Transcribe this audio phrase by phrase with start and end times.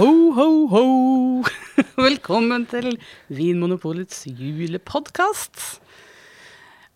[0.00, 0.82] Ho, ho, ho!
[2.06, 2.94] Velkommen til
[3.36, 5.58] Vinmonopolets julepodkast.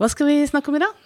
[0.01, 1.03] Hva skal vi snakke om i dag?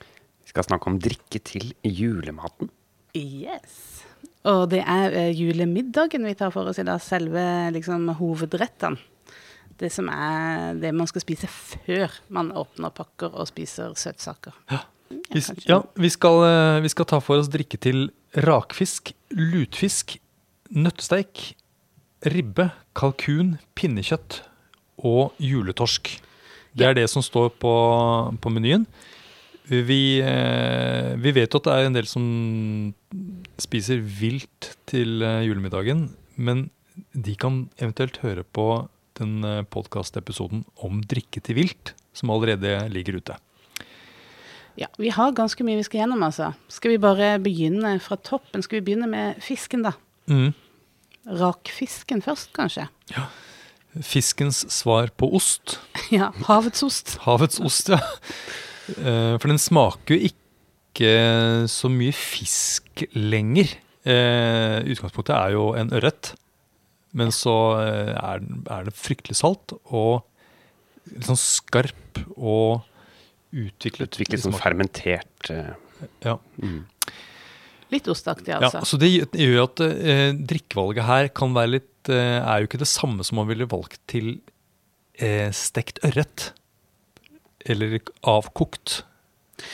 [0.00, 2.70] Vi skal snakke om drikke til julematen.
[3.12, 4.06] Yes.
[4.48, 7.02] Og det er eh, julemiddagen vi tar for oss i dag.
[7.04, 7.42] Selve
[7.76, 8.96] liksom, hovedrettene.
[9.76, 14.56] Det som er det man skal spise før man åpner pakker og spiser søtsaker.
[14.72, 14.80] Ja.
[15.12, 18.06] Vi, ja, vi, skal, eh, vi skal ta for oss drikke til
[18.48, 20.16] rakfisk, lutfisk,
[20.74, 21.52] nøttesteik,
[22.28, 24.42] ribbe, kalkun, pinnekjøtt
[25.06, 26.10] og juletorsk.
[26.78, 27.72] Det er det som står på,
[28.40, 28.86] på menyen.
[29.68, 32.24] Vi, eh, vi vet jo at det er en del som
[33.60, 36.06] spiser vilt til eh, julemiddagen,
[36.40, 36.68] men
[37.12, 38.88] de kan eventuelt høre på
[39.20, 43.36] den eh, podkastepisoden om drikke til vilt, som allerede ligger ute.
[44.78, 46.52] Ja, Vi har ganske mye vi skal gjennom, altså.
[46.70, 48.62] Skal vi bare begynne fra toppen?
[48.62, 49.96] Skal vi begynne med fisken, da?
[50.28, 50.50] Mm.
[51.40, 52.86] Rakfisken først, kanskje?
[53.14, 53.26] Ja.
[54.04, 55.78] Fiskens svar på ost.
[56.14, 57.16] Ja, havets ost.
[57.26, 57.98] Havets ost, ja.
[58.96, 61.10] Eh, For den smaker jo ikke
[61.68, 63.74] så mye fisk lenger.
[64.08, 66.32] Eh, Utgangspunktet er jo en ørret,
[67.16, 70.22] men så eh, er den, er den fryktelig salt og
[71.12, 72.86] litt sånn skarp og
[73.52, 74.12] utviklet.
[74.16, 75.52] Utviklet som fermentert
[76.24, 76.36] Ja.
[76.60, 76.82] mm.
[77.92, 78.82] Litt ostaktig, altså.
[78.82, 82.80] Ja, så det gjør- at eh, drikkevalget her kan være litt eh, Er jo ikke
[82.82, 84.40] det samme som man ville valgt til
[85.18, 86.50] eh, stekt ørret.
[87.68, 87.98] Eller
[88.28, 89.02] avkokt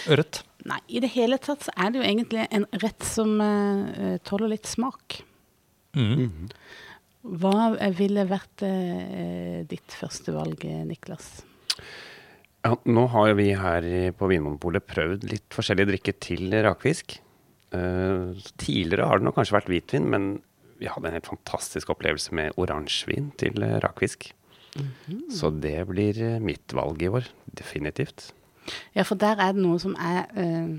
[0.08, 0.42] ørret.
[0.64, 4.54] Nei, i det hele tatt så er det jo egentlig en rett som eh, tåler
[4.54, 5.20] litt smak.
[5.96, 6.14] Mm.
[6.14, 6.48] Mhm.
[7.40, 11.38] Hva ville vært eh, ditt første valg, Niklas?
[12.64, 17.16] Ja, nå har jo vi her på Vinmonopolet prøvd litt forskjellige drikker til rakfisk.
[17.74, 20.30] Eh, tidligere har det nok kanskje vært hvitvin, men
[20.78, 24.30] vi hadde en helt fantastisk opplevelse med oransjevin til eh, rakfisk.
[25.30, 27.28] Så det blir eh, mitt valg i år.
[27.46, 28.32] Definitivt.
[28.96, 30.70] Ja, for der er det noe som er uh,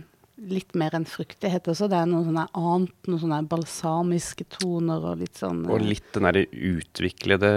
[0.50, 1.86] litt mer enn fruktighet også.
[1.92, 5.76] Det er noe sånn annet, noen sånne balsamiske toner og litt sånn uh...
[5.76, 7.52] Og litt den derre utviklede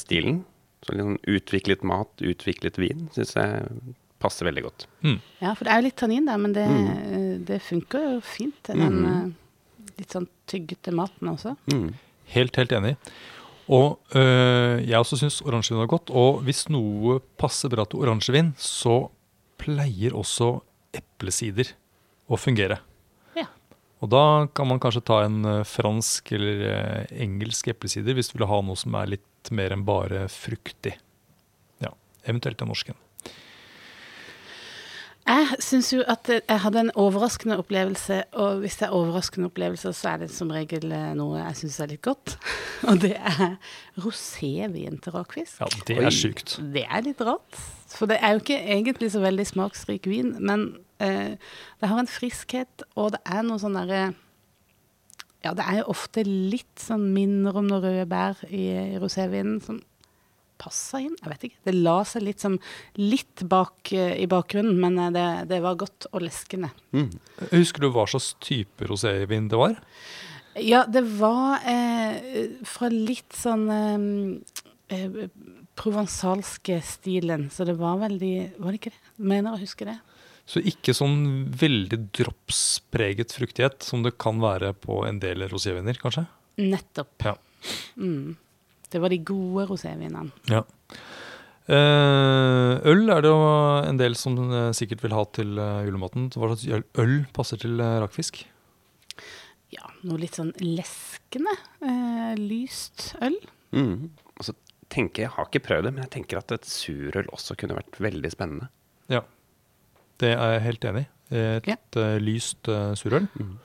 [0.00, 0.40] stilen.
[0.86, 3.68] Så litt sånn utviklet mat, utviklet vin, syns jeg
[4.22, 4.86] passer veldig godt.
[5.04, 5.18] Mm.
[5.42, 7.44] Ja, for det er jo litt tannin der, men det, Mm.
[7.44, 11.56] det funker jo fint til den eh, litt sånn tyggete maten også.
[11.72, 11.90] Mm.
[12.34, 12.96] Helt, helt enig.
[13.68, 16.10] Og øh, jeg også syns oransjevin er godt.
[16.12, 19.08] Og hvis noe passer bra til oransjevin, så
[19.60, 20.60] pleier også
[20.96, 21.70] eplesider
[22.28, 22.78] å fungere.
[23.36, 23.46] Ja.
[24.04, 28.38] Og da kan man kanskje ta en øh, fransk eller øh, engelsk eplesider hvis du
[28.38, 30.94] vil ha noe som er litt mer enn bare fruktig.
[31.84, 31.92] Ja,
[32.24, 32.96] eventuelt en norsken.
[35.24, 39.94] Jeg syns jo at jeg hadde en overraskende opplevelse, og hvis det er overraskende opplevelser,
[39.96, 42.34] så er det som regel eh, noe jeg syns er litt godt.
[42.90, 43.54] Og det er
[44.04, 45.62] rosévin til rakfisk.
[45.62, 46.58] Ja, det er sjukt.
[46.74, 47.56] Det er litt rart.
[47.94, 50.66] For det er jo ikke egentlig så veldig smaksrik vin, men
[51.00, 51.40] eh,
[51.80, 54.04] det har en friskhet, og det er noe sånn derre
[55.44, 59.60] Ja, det er jo ofte litt sånn minner om noen røde bær i, i rosévinen
[59.64, 59.80] som
[60.60, 61.16] passer inn.
[61.20, 61.62] Jeg vet ikke.
[61.68, 62.58] Det la seg litt som
[63.00, 66.72] litt bak uh, i bakgrunnen, men eh, det, det var godt og leskende.
[66.96, 67.10] Mm.
[67.52, 69.80] Husker du hva slags type rosévin det var?
[70.54, 74.04] Ja, det var eh, fra litt sånn eh,
[74.94, 75.16] eh,
[75.74, 79.00] provansalske stilen, så det var veldig Var det ikke det?
[79.32, 79.96] Mener å huske det.
[80.46, 86.26] Så ikke sånn veldig dropspreget fruktighet som det kan være på en del roséviner, kanskje?
[86.60, 87.14] Nettopp.
[87.24, 87.34] Ja.
[87.96, 88.36] Mm.
[88.92, 90.30] Det var de gode rosévinene.
[90.50, 90.62] Ja.
[91.64, 93.38] Eh, øl er det jo
[93.88, 96.28] en del som eh, sikkert vil ha til eh, julematen.
[96.34, 96.66] Hva slags
[97.00, 98.42] øl, passer til rakfisk?
[99.74, 101.54] Ja, noe litt sånn leskende.
[101.82, 103.38] Eh, lyst øl.
[103.74, 104.10] Mm.
[104.36, 104.54] Altså,
[104.92, 107.98] tenker jeg, har ikke prøvd det, men jeg tenker at et surøl også kunne vært
[108.02, 108.68] veldig spennende.
[109.10, 109.24] Ja.
[110.22, 111.10] Det er jeg helt enig i.
[111.34, 111.74] Et Ja.
[112.22, 113.24] lyst uh, surøl.
[113.40, 113.56] Mm.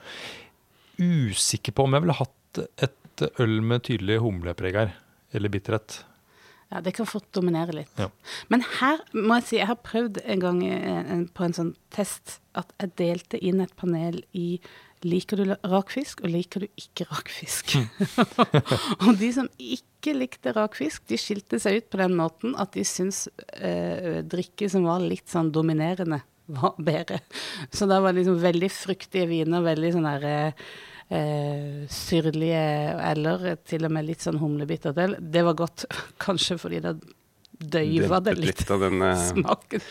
[0.98, 4.94] Usikker på om jeg ville hatt et øl med tydelig humlepreg her.
[5.32, 6.02] Eller bitterhet.
[6.70, 7.90] Ja, det kan fort dominere litt.
[7.98, 8.06] Ja.
[8.48, 12.38] Men her må jeg si, jeg har prøvd en gang eh, på en sånn test
[12.58, 14.60] at jeg delte inn et panel i
[15.00, 17.72] Liker du rakfisk, og liker du ikke rakfisk?
[19.06, 22.84] og de som ikke likte rakfisk, de skilte seg ut på den måten at de
[22.84, 23.22] syntes
[23.56, 26.20] eh, drikke som var litt sånn dominerende,
[26.52, 27.22] var bedre.
[27.72, 30.68] Så da var det liksom veldig fruktige viner, veldig sånn der eh,
[31.10, 32.62] eh, syrlige,
[33.10, 35.16] eller til og med litt sånn humlebittert øl.
[35.20, 35.84] Det var godt,
[36.26, 36.96] kanskje fordi det
[37.60, 39.82] døyva det litt, litt, av den smaken.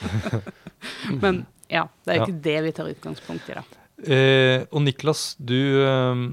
[1.22, 2.28] Men ja, det er jo Ja.
[2.30, 3.66] ikke det vi tar utgangspunkt i, da.
[4.00, 6.24] Eh, og Niklas, du eh,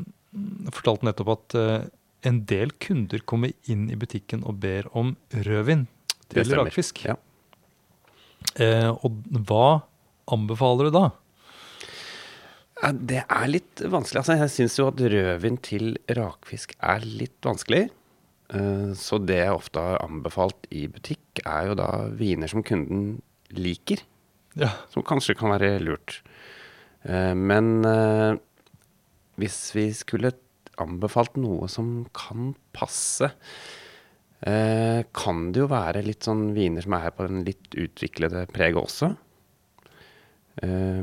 [0.73, 1.85] fortalte nettopp at eh,
[2.31, 5.85] en del kunder kommer inn i butikken og ber om rødvin
[6.33, 7.05] Det til rakfisk.
[7.07, 7.19] Ja.
[8.57, 9.83] Eh, og hva
[10.33, 11.05] anbefaler du da?
[12.83, 14.21] Ja, Det er litt vanskelig.
[14.23, 17.87] Altså, jeg syns jo at rødvin til rakfisk er litt vanskelig.
[18.53, 23.23] Eh, Så det jeg ofte har anbefalt i butikk, er jo da viner som kunden
[23.51, 24.03] liker.
[24.57, 24.71] Ja.
[24.93, 26.21] Som kanskje kan være lurt.
[27.05, 28.37] Eh, Men eh,
[29.39, 30.33] hvis vi skulle
[30.79, 33.33] anbefalt noe som kan passe,
[35.17, 38.77] kan det jo være litt sånn viner som er her på den litt utviklede preget
[38.77, 39.09] også.
[40.65, 41.03] Eh,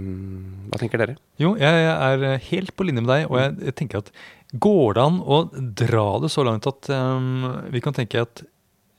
[0.72, 1.18] Hva tenker dere?
[1.42, 4.10] Jo, jeg er helt på linje med deg, og jeg, tenker at
[4.54, 5.44] går det an å
[5.84, 8.48] dra det så langt at um, vi kan tenke at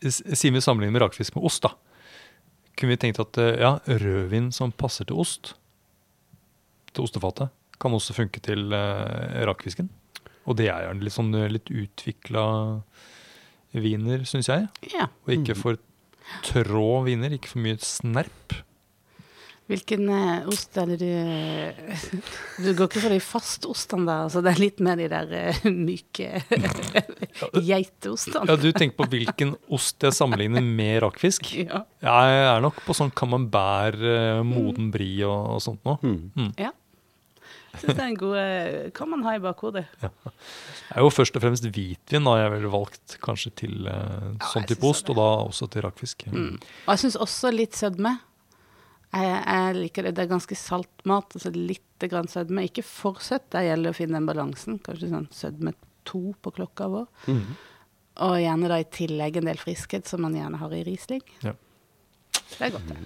[0.04, 1.70] Siden vi sammenligner rakfisk med ost, da,
[2.76, 5.54] kunne vi tenkt at eh, ja, rødvin som passer til ost,
[6.92, 7.48] til ostefatet,
[7.80, 9.88] kan også funke til uh, rakfisken.
[10.44, 12.44] Og det er jo litt sånn eh, litt utvikla
[13.72, 14.68] viner, syns jeg.
[14.92, 15.08] Ja.
[15.24, 15.80] Og ikke for
[16.46, 18.58] trå viner, ikke for mye snerp.
[19.64, 24.52] Hvilken eh, ost er det du Du går ikke for de fastostene der, altså det
[24.52, 26.43] er litt mer de der eh, myke
[27.70, 28.44] geiteostene?
[28.50, 31.52] Ja, Du tenker på hvilken ost jeg sammenligner med rakfisk?
[31.64, 31.81] Ja.
[32.05, 35.96] Jeg er nok på sånn camembert, eh, moden brie og, og sånt noe.
[36.05, 36.50] Mm.
[36.61, 36.75] ja.
[37.75, 39.87] Jeg syns det er en god eh, Kan man ha i bakhodet.
[40.02, 40.11] Det
[40.94, 44.69] er jo først og fremst hvitvin da jeg ville valgt kanskje til eh, Ja, sånn
[44.69, 46.28] type ost, og da også til rakfisk.
[46.31, 46.61] Mm.
[46.61, 48.19] Og jeg syns også litt sødme.
[49.14, 50.14] Jeg, jeg liker det.
[50.16, 52.64] Det er ganske salt mat, altså litt grann sødme.
[52.66, 54.81] Ikke for søtt, det gjelder å finne den balansen.
[54.82, 55.75] Kanskje sånn sødme
[56.08, 57.06] to på klokka vår.
[57.31, 57.55] Mhm.
[58.25, 61.22] Og gjerne da i tillegg en del friskhet, som man gjerne har i Riesling.
[61.43, 61.55] Ja.
[62.34, 62.99] Det er godt, det.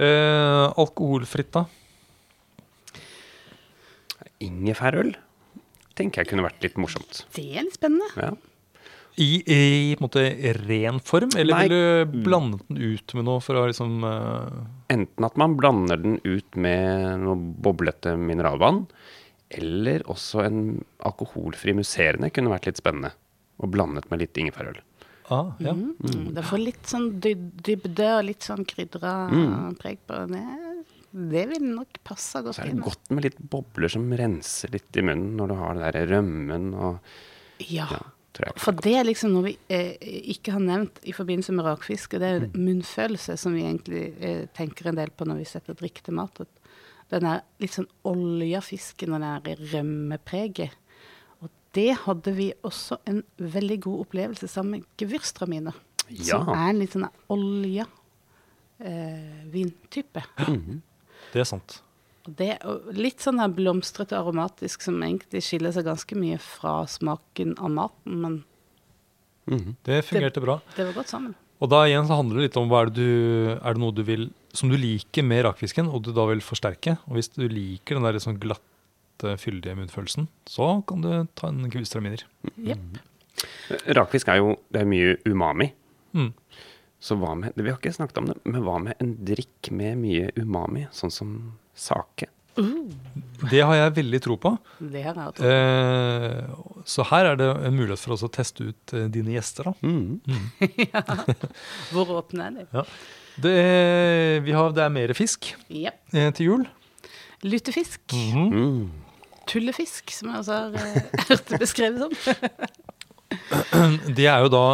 [0.00, 1.66] Eh, alkoholfritt, da?
[4.40, 5.12] Ingefærøl
[5.98, 7.26] tenker jeg kunne vært litt morsomt.
[7.36, 8.08] Det er litt spennende.
[8.16, 8.30] Ja.
[9.16, 10.22] I, i på en måte
[10.68, 11.62] ren form, eller Nei.
[11.68, 11.72] vil
[12.14, 14.60] du blande den ut med noe for å liksom Uh...
[14.90, 18.84] Enten at man blander den ut med noe boblete mineralvann,
[19.50, 20.60] eller også en
[21.06, 23.12] alkoholfri musserende kunne vært litt spennende.
[23.60, 24.78] Og blandet med litt ingefærøl.
[25.30, 25.74] ah, ja.
[25.74, 26.30] Mm.
[26.34, 29.76] Det får litt sånn dy dybde og litt sånn krydra Mm.
[29.78, 30.44] preg på det.
[31.12, 32.62] Det vil nok passe godt inn.
[32.62, 32.76] Så er inn.
[32.80, 36.06] det godt med litt bobler som renser litt i munnen når du har det der
[36.16, 36.98] rømmen og
[37.68, 37.86] Ja.
[37.90, 38.00] ja.
[38.62, 39.96] For det er liksom noe vi eh,
[40.34, 42.52] ikke har nevnt i forbindelse med rakfisk, og det er Mm.
[42.66, 46.40] munnfølelse som vi egentlig eh, tenker en del på når vi setter drikk til mat.
[46.40, 46.48] At
[47.10, 50.70] Den er litt sånn olja fisken og den i rømmepreget.
[51.42, 55.74] Og det hadde vi også en veldig god opplevelse sammen med Gewürztraminer.
[56.22, 57.86] Som er en litt sånn olja
[58.80, 60.22] eh, vintype.
[60.48, 60.80] Mhm.
[61.32, 61.82] Det er sant.
[62.36, 67.56] Det er litt sånn her blomstrete aromatisk som egentlig skiller seg ganske mye fra smaken
[67.58, 68.44] av maten, men
[69.50, 69.76] Mhm.
[69.82, 70.60] Det fungerte bra.
[70.76, 71.34] det var godt sammen.
[71.60, 73.92] Og da igjen så handler det litt om hva er det du Er det noe
[73.92, 76.98] du vil som du liker med rakfisken, og du da vil forsterke?
[77.08, 81.68] Og hvis du liker den der sånn glatte, fyldige munnfølelsen, så kan du ta en
[81.68, 82.22] gewürztraminer.
[82.56, 83.00] Jepp.
[83.96, 85.72] Rakfisk er jo det er mye umami.
[86.14, 86.32] Mm.
[87.00, 89.98] Så hva med Vi har ikke snakket om det, men hva med en drikk med
[89.98, 92.28] mye umami, sånn som sake?
[93.50, 94.50] Det har jeg veldig tro på.
[94.82, 95.38] Det har jeg hatt.
[95.48, 99.70] Eh, så her er det en mulighet for oss å teste ut eh, dine gjester.
[99.70, 99.74] da.
[99.86, 100.20] Mhm.
[101.94, 102.66] Hvor åpne er de?
[102.74, 102.84] Ja.
[103.40, 103.54] Det,
[104.44, 106.00] vi har, det er mer fisk Jepp.
[106.12, 106.66] eh, til jul.
[107.46, 108.00] Lutefisk.
[108.12, 108.50] -hmm.
[108.52, 108.90] Mm.
[109.48, 112.12] Tullefisk, som jeg også har eh, hørt det beskrevet som.
[114.16, 114.64] Det er jo da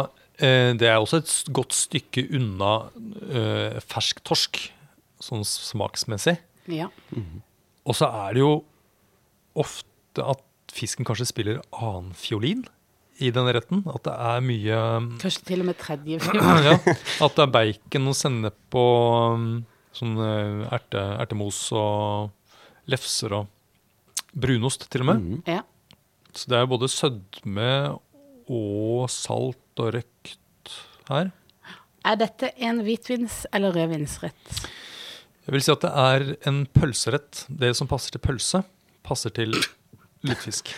[0.41, 2.89] eh, Det er også et godt stykke unna
[3.31, 4.59] eh, fersk torsk,
[5.21, 6.37] sånn smaksmessig.
[6.67, 6.87] Ja.
[7.87, 8.51] Og så er det jo
[9.57, 10.43] ofte at
[10.73, 12.65] fisken kanskje spiller annen fiolin
[13.23, 13.83] i den retten.
[13.89, 14.79] At det er mye
[15.21, 16.67] Kanskje til og med tredje fiolin.
[16.67, 16.75] ja,
[17.25, 19.47] At det er bacon og sennep og um,
[19.97, 22.29] sånn eh, erte, ertemos og
[22.91, 23.47] lefser og
[24.37, 25.23] brunost til og med.
[25.23, 25.39] Mm.
[25.49, 25.63] Ja.
[26.37, 27.69] Så det er både sødme
[28.47, 30.75] og salt og røkt
[31.09, 31.31] her.
[32.07, 34.59] Er dette en hvitvins- eller rødvinsrett?
[35.47, 37.45] Jeg vil si at det er en pølserett.
[37.47, 38.63] Det som passer til pølse,
[39.07, 39.53] passer til
[40.27, 40.73] lutefisk.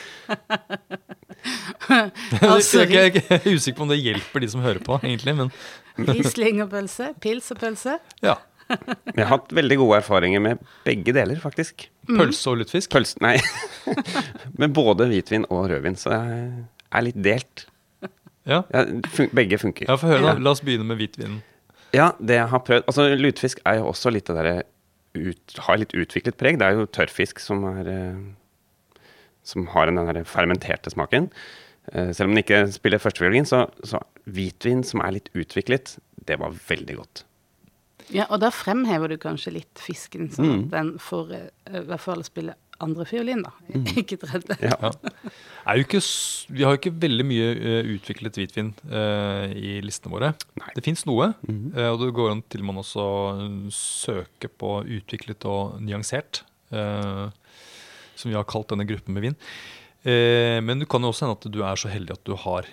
[2.43, 5.33] Altså, jeg, ikke- jeg er usikker på om det hjelper de som hører på, egentlig,
[5.38, 5.51] men
[5.97, 7.97] Riesling og pølse, pils og pølse.
[8.23, 8.35] ja.
[8.69, 11.88] Vi har hatt veldig gode erfaringer med begge deler, faktisk.
[12.05, 12.91] Pølse og lutefisk.
[12.93, 13.39] Pølse Nei.
[14.61, 17.63] med både hvitvin og rødvin, så det er litt delt.
[18.45, 19.89] Ja, Ja, fun begge funker.
[19.89, 20.35] ja få høre, da.
[20.35, 20.43] Ja.
[20.45, 21.39] La oss begynne med hvitvinen.
[21.96, 24.58] Ja, det jeg har prøvd Altså, lutefisk er jo også litt det derre
[25.17, 26.60] ut, Har litt utviklet preg.
[26.62, 28.19] Det er jo tørrfisk som er eh,
[29.43, 31.31] Som har den der fermenterte smaken.
[31.91, 35.96] Eh, selv om den ikke spiller førstefiolin, så, så hvitvin som er litt utviklet,
[36.29, 37.24] det var veldig godt.
[38.13, 40.63] Ja, og da fremhever du kanskje litt fisken, sånn Mm.
[40.69, 43.51] den får eh, i hvert fall spille andre fiolin, da.
[44.01, 44.55] Ikke tredje.
[44.63, 44.91] Ja.
[45.69, 46.00] Er ikke,
[46.50, 50.31] vi har jo ikke veldig mye eh, utviklet hvitvin eh, i listene våre.
[50.62, 50.71] Nei.
[50.77, 51.74] Det fins noe, Mhm.
[51.77, 53.05] eh, og det går an til man også
[53.75, 57.27] søke på utviklet og nyansert, eh,
[58.15, 59.38] som vi har kalt denne gruppen med vin.
[60.07, 62.65] Eh, men du kan jo også hende at du er så heldig at du har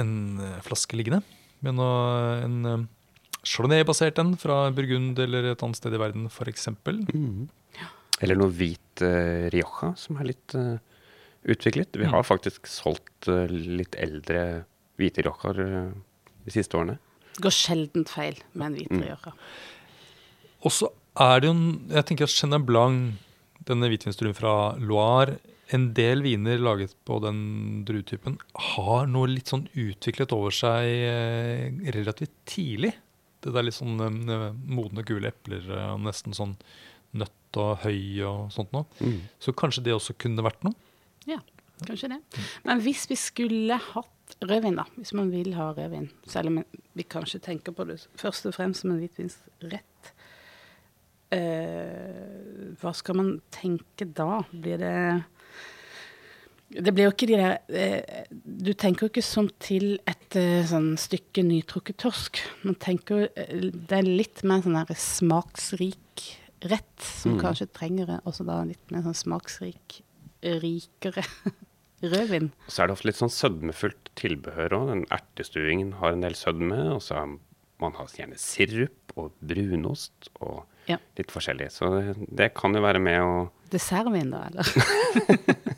[0.00, 1.22] en eh, flaske liggende.
[1.62, 2.88] med noe, en
[3.46, 6.68] Chardonnay-basert en fra Burgund eller et annet sted i verden, f.eks.
[6.86, 7.48] Mhm.
[8.22, 10.78] Eller noe hvit uh, Rioja som er litt uh,
[11.44, 11.96] utviklet.
[11.98, 12.12] Vi Mm.
[12.14, 14.64] har faktisk solgt uh, litt eldre
[15.00, 15.58] hvite Riojaer
[16.44, 16.98] de siste årene.
[17.34, 19.02] Det går sjeldent feil med en hvit Mm.
[19.06, 19.32] Rioja.
[20.62, 23.14] Og så er det jo en, Jeg tenker at Chenin Blanc,
[23.66, 25.38] denne hvitvinsdruen fra Loire,
[25.72, 28.36] en del viner laget på den druetypen,
[28.76, 30.84] har noe litt sånn utviklet over seg
[31.94, 32.92] relativt tidlig.
[33.42, 35.64] Det der litt sånn modne, gule epler,
[35.94, 36.56] og nesten sånn
[37.16, 38.86] nøtt og høy og sånt noe.
[39.00, 39.20] Mm.
[39.42, 40.76] Så kanskje det også kunne vært noe.
[41.28, 41.38] Ja,
[41.86, 42.20] kanskje det.
[42.66, 46.62] Men hvis vi skulle hatt rødvin, da, hvis man vil ha rødvin, selv om
[46.96, 50.12] vi kanskje tenker på det først og fremst som en hvitvinsrett,
[51.32, 54.42] eh, hva skal man tenke da?
[54.52, 54.96] Blir det
[56.72, 60.64] Det blir jo ikke de der eh, Du tenker jo ikke som til et eh,
[60.64, 62.40] sånn stykke nytrukket torsk.
[62.64, 66.01] Man tenker jo eh, Det er litt mer sånn smaksrik
[66.70, 67.40] rett, som Mm.
[67.42, 70.02] kanskje trenger også da litt mer sånn smaksrik,
[70.42, 71.24] rikere
[72.02, 72.50] rødvin.
[72.68, 74.86] Så er det ofte litt sånn sødmefullt tilbehør òg.
[74.92, 76.80] Den ertestuingen har en del sødme.
[76.96, 77.26] Og så har
[77.82, 80.96] man har gjerne sirup og brunost og Ja.
[81.16, 81.70] litt forskjellig.
[81.70, 84.66] Så det, det kan jo være med å Dessertvin, da, eller?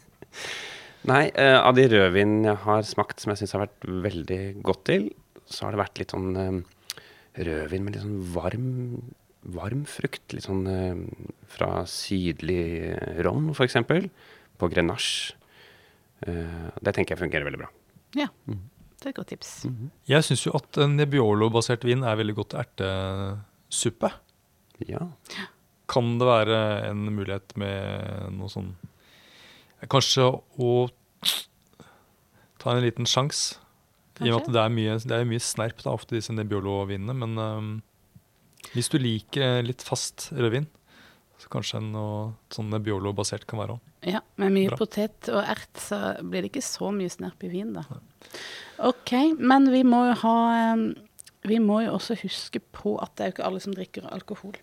[1.05, 4.85] Nei, eh, av de rødvin jeg har smakt som jeg syns har vært veldig godt
[4.89, 5.11] til,
[5.45, 7.03] så har det vært litt sånn eh,
[7.45, 8.71] rødvin med litt sånn varm,
[9.55, 10.25] varm frukt.
[10.35, 11.01] Litt sånn eh,
[11.51, 13.81] fra sydlig Ron, f.eks.
[14.61, 15.35] På Grenache.
[16.25, 17.71] Eh, det tenker jeg fungerer veldig bra.
[18.15, 19.51] Ja, det er et godt tips.
[20.09, 24.13] Jeg syns jo at Nebbiolo-basert vin er veldig godt til ertesuppe.
[24.89, 25.03] Ja.
[25.91, 28.75] Kan det være en mulighet med noe sånn
[29.91, 30.25] Kanskje
[30.65, 30.69] å
[32.63, 33.59] ta en liten sjanse.
[34.23, 37.13] I og med at det er mye, det er mye snerp da, ofte disse Nebbiolo-vinene.
[37.21, 37.73] Men øhm,
[38.75, 40.67] hvis du liker litt fast rødvin,
[41.41, 43.81] så kanskje noe sånn Nebbiolo-basert kan være òg.
[44.07, 44.79] Ja, med mye Bra.
[44.81, 47.85] potet og ert, så blir det ikke så mye snerp i vin, da.
[48.85, 50.85] OK, men vi må jo ha eh,
[51.49, 54.55] Vi må jo også huske på at det er jo ikke alle som drikker alkohol.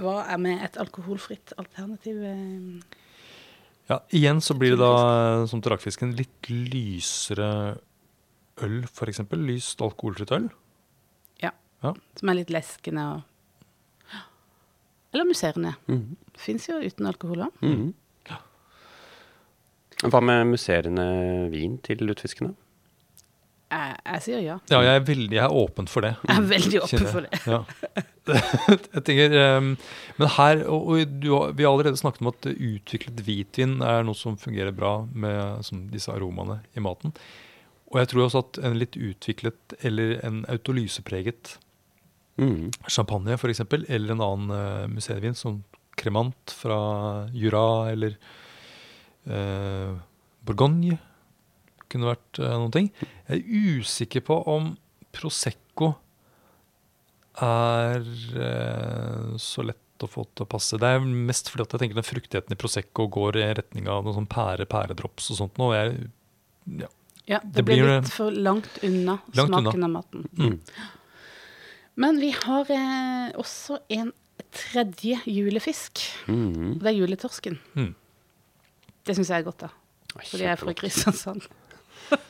[0.00, 2.22] Hva er med et alkoholfritt alternativ?
[2.24, 2.98] eh?
[3.90, 7.50] Ja, igjen så blir det da, som til rakfisken, litt lysere
[8.64, 9.20] øl, f.eks.
[9.36, 10.48] Lyst alkoholfritt øl.
[11.42, 11.52] Ja,
[12.16, 13.22] Som er litt leskende og
[15.12, 15.74] Eller musserende.
[15.86, 16.16] Mhm.
[16.40, 17.58] Fins jo uten alkohol òg.
[17.62, 17.92] Mhm.
[20.02, 21.04] Hva med musserende
[21.52, 22.56] vin til lutfiskene?
[23.72, 24.56] Jeg, jeg sier ja.
[24.68, 26.10] Ja, jeg er, veldig, jeg er åpen for det.
[26.26, 27.38] Jeg er veldig åpen Kjenner for det.
[27.48, 27.60] Ja.
[28.96, 29.70] jeg tenker, um,
[30.18, 34.18] men her, og, og du, Vi har allerede snakket om at utviklet hvitvin er noe
[34.18, 37.14] som fungerer bra med som disse aromaene i maten.
[37.92, 41.56] Og jeg tror også at en litt utviklet eller en autolysepreget
[42.40, 42.70] Mhm.
[42.88, 45.62] champagne for eksempel, eller en annen uh, museevin som
[45.96, 48.14] Cremant fra Jura eller
[49.28, 49.98] uh,
[50.42, 50.96] Bourgogne
[51.92, 52.88] kunne vært uh, noen ting.
[53.28, 54.72] Jeg er usikker på om
[55.12, 55.92] Prosecco
[57.42, 58.00] er
[58.36, 60.78] uh, så lett å få til å passe.
[60.82, 64.02] Det er mest fordi at jeg tenker den fruktigheten i Prosecco går i retning av
[64.06, 65.70] noe sånn pære, pæredrops og sånt noe.
[65.70, 66.10] og Jeg,
[66.82, 66.90] ja.
[67.30, 69.60] Ja, det, Det blir blir- litt for langt unna Langt unna.
[69.62, 70.24] smaken av maten.
[70.40, 70.56] Mm.
[72.00, 74.12] Men vi har eh, også en
[74.52, 76.00] tredje julefisk.
[76.26, 76.78] Mhm.
[76.80, 77.58] Det er juletorsken.
[77.76, 77.92] Mm.
[79.02, 79.72] Det syns jeg er godt, da.
[80.20, 81.48] Fordi jeg er fra Kristiansand.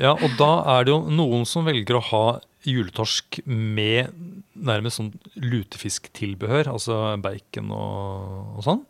[0.00, 2.22] Ja, og da er det jo noen som velger å ha
[2.64, 4.08] juletorsk med
[4.56, 8.80] nærmest sånn lutefisktilbehør, altså bacon og, og sånn.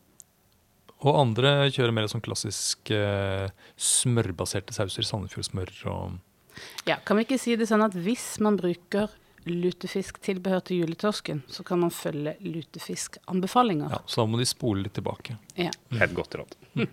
[1.02, 6.20] Og andre kjører mer sånn klassisk eh, smørbaserte sauser, Sandefjordsmør og
[6.86, 9.10] Ja, kan vi ikke si det sånn at hvis man bruker
[9.46, 13.90] lutefisktilbehør til juletorsken, så kan man følge lutefiskanbefalinger?
[13.90, 15.38] ja, Så da må de spole litt tilbake.
[15.58, 15.70] Ja.
[15.98, 16.54] Helt godt råd.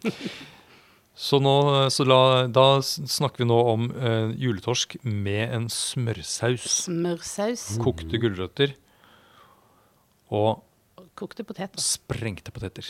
[1.19, 1.51] Så, nå,
[1.91, 6.63] så la, da snakker vi nå om eh, juletorsk med en smørsaus.
[6.85, 8.71] Smørsaus, Kokte gulrøtter
[10.31, 10.61] og
[10.95, 11.75] og kokte poteter.
[11.83, 12.87] sprengte poteter.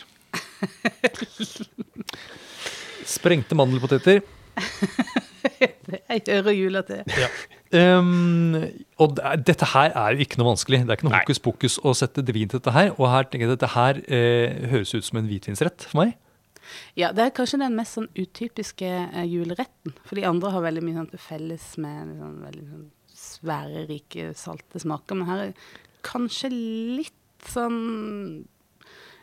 [3.09, 4.21] Sprengte mandelpoteter.
[6.09, 7.01] Jeg hører jula til.
[7.73, 8.55] Um,
[9.01, 10.81] og dette her er jo ikke noe vanskelig.
[10.83, 11.21] Det er ikke noe Nei.
[11.23, 12.91] hokus pokus å sette vin til dette her.
[12.97, 16.15] Og her tenker jeg at dette her eh, høres ut som en hvitvinsrett for meg.
[16.99, 19.95] Ja, det er kanskje den mest sånn utypiske eh, juleretten.
[20.05, 22.87] For de andre har veldig mye sånn til felles med sånn, veldig sånn
[23.19, 25.19] svære, rike, salte smaker.
[25.19, 25.75] Men her er
[26.05, 27.15] kanskje litt
[27.49, 28.45] sånn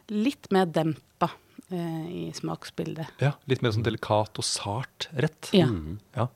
[0.06, 1.26] Litt mer dempa
[1.72, 3.08] eh, i smaksbildet.
[3.22, 5.50] Ja, Litt mer sånn delikat og sart rett.
[5.56, 5.68] Ja,
[6.16, 6.28] Ja.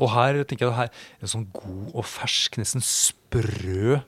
[0.00, 0.88] Og her tenker jeg her,
[1.22, 4.00] en sånn god og fersk, nesten sprø,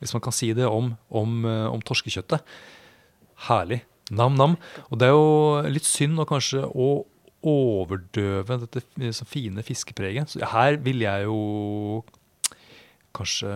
[0.00, 2.40] hvis man kan si det om, om, eh, om torskekjøttet.
[3.48, 3.82] Herlig.
[4.14, 4.54] Nam-nam.
[4.92, 7.04] Og det er jo litt synd å kanskje å
[7.44, 10.32] overdøve dette så fine fiskepreget.
[10.32, 12.04] Så her vil jeg jo
[13.14, 13.50] kanskje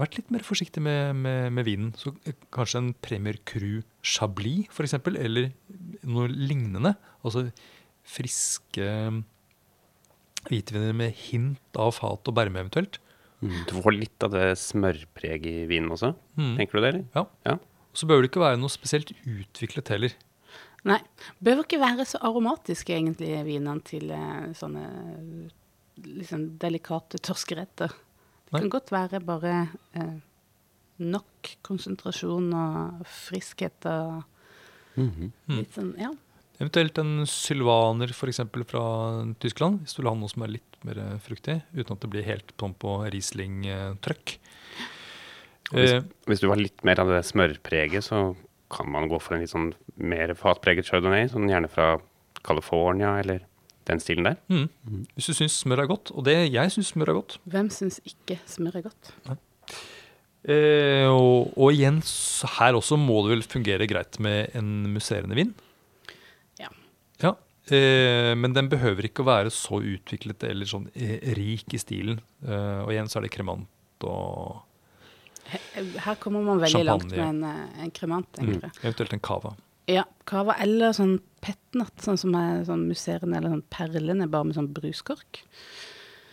[0.00, 1.92] vært litt mer forsiktig med, med, med vinen.
[1.98, 5.50] Så eh, kanskje en Premier Cru Chablis, for eksempel, eller
[6.06, 6.94] noe lignende.
[7.24, 7.48] Altså
[8.04, 8.88] friske
[10.44, 13.00] hvitviner med hint av fat og berme eventuelt.
[13.44, 16.14] Du får litt av det smørpreget i vinen også.
[16.38, 16.54] Mm.
[16.60, 17.02] Tenker du det, eller?
[17.16, 17.24] Ja.
[17.44, 17.56] Ja.
[17.92, 20.14] Og så bør det ikke være noe spesielt utviklet heller.
[20.88, 21.00] Nei.
[21.40, 24.86] Behøver ikke være så aromatiske, egentlig, vinene til eh, sånne
[26.04, 27.20] liksom delikate
[28.54, 28.62] torskeretter.
[28.62, 30.20] Det kan godt være bare eh,
[31.04, 34.24] nok konsentrasjon og friskhet og
[34.96, 35.32] Mhm.
[35.48, 36.10] litt sånn Ja.
[36.60, 40.76] Eventuelt en sylvaner for eksempel fra Tyskland, hvis du vil ha noe som er litt
[40.84, 44.38] mer eh, fruktig, uten at det blir helt pomp på Riesling-trøkk.
[45.72, 48.36] Hvis, Eh, hvis du har litt mer av det smørpreget, så
[48.70, 51.98] kan man gå for en litt sånn mer fatpreget chardonnay, sånn gjerne fra
[52.44, 53.40] California eller
[53.86, 54.36] den stilen der.
[54.48, 54.68] mm.
[55.14, 57.38] Hvis du syns smør er godt, og det jeg syns smør er godt.
[57.44, 59.12] Hvem syns ikke smør er godt?
[60.44, 62.02] Eh, og, og igjen,
[62.58, 65.54] her også må det vel fungere greit med en musserende vin.
[66.60, 66.68] Ja.
[67.24, 67.30] Ja,
[67.72, 72.20] eh, men den behøver ikke å være så utviklet eller sånn eh, rik i stilen.
[72.44, 74.62] Eh, og igjen så er det kremant og
[75.44, 78.72] He- Her kommer man veldig langt med en, eh, en kremant, tenker jeg.
[78.82, 79.50] eventuelt en cava.
[79.92, 84.58] Ja, cava eller sånn petnat, sånn som er sånn musserende, eller sånn perlende, bare med
[84.58, 85.42] sånn bruskork.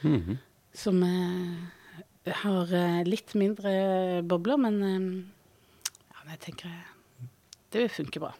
[0.07, 0.39] Mhm.
[0.81, 5.07] Som eh, har eh, litt mindre bobler, men eh,
[6.13, 7.27] ja, men jeg tenker eh,
[7.71, 8.31] det vil funke bra.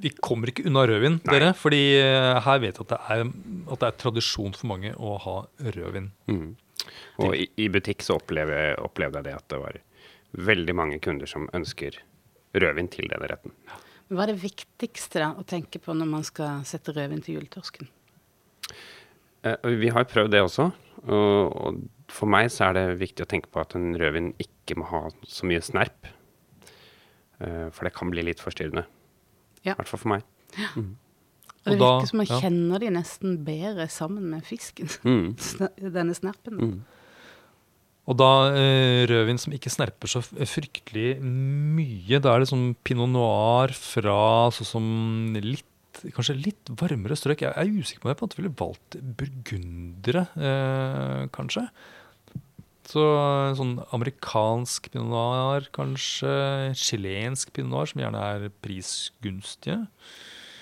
[0.00, 1.34] Vi kommer ikke unna rødvin, Nei.
[1.34, 1.52] dere.
[1.56, 3.22] fordi eh, her vet jeg at det, er,
[3.74, 6.10] at det er tradisjon for mange å ha rødvin.
[6.30, 6.50] Mm.
[7.20, 9.80] Og i, i butikk så opplevde, opplevde jeg det at det var
[10.50, 11.98] veldig mange kunder som ønsker
[12.56, 13.52] rødvin til denne retten.
[13.66, 17.38] Men hva er det viktigste da å tenke på når man skal sette rødvin til
[17.38, 17.90] juletorsken?
[19.46, 20.70] Eh, vi har prøvd det også,
[21.06, 24.76] og, og for meg så er det viktig å tenke på at en rødvin ikke
[24.80, 26.10] må ha så mye snerp.
[27.40, 28.84] Eh, for det kan bli litt forstyrrende.
[29.62, 29.74] Ja.
[29.74, 30.26] I hvert fall for meg.
[31.60, 32.38] Og det Og det virker som man ja.
[32.40, 34.90] kjenner de nesten bedre sammen med fisken.
[35.04, 35.36] Mm.
[35.96, 36.60] Denne snerpen.
[36.60, 36.99] Mm.
[38.10, 42.18] Og da eh, rødvin som ikke snerper så fryktelig mye.
[42.18, 44.86] Da er det sånn pinot noir fra sånn som
[45.38, 45.66] litt
[46.00, 47.42] Kanskje litt varmere strøk.
[47.42, 51.64] Jeg er usikker på om jeg på en måte ville valgt burgundere, eh, kanskje.
[52.88, 53.02] Så
[53.58, 56.30] sånn amerikansk pinot noir, kanskje.
[56.78, 59.82] Chilensk pinot noir, som gjerne er prisgunstige.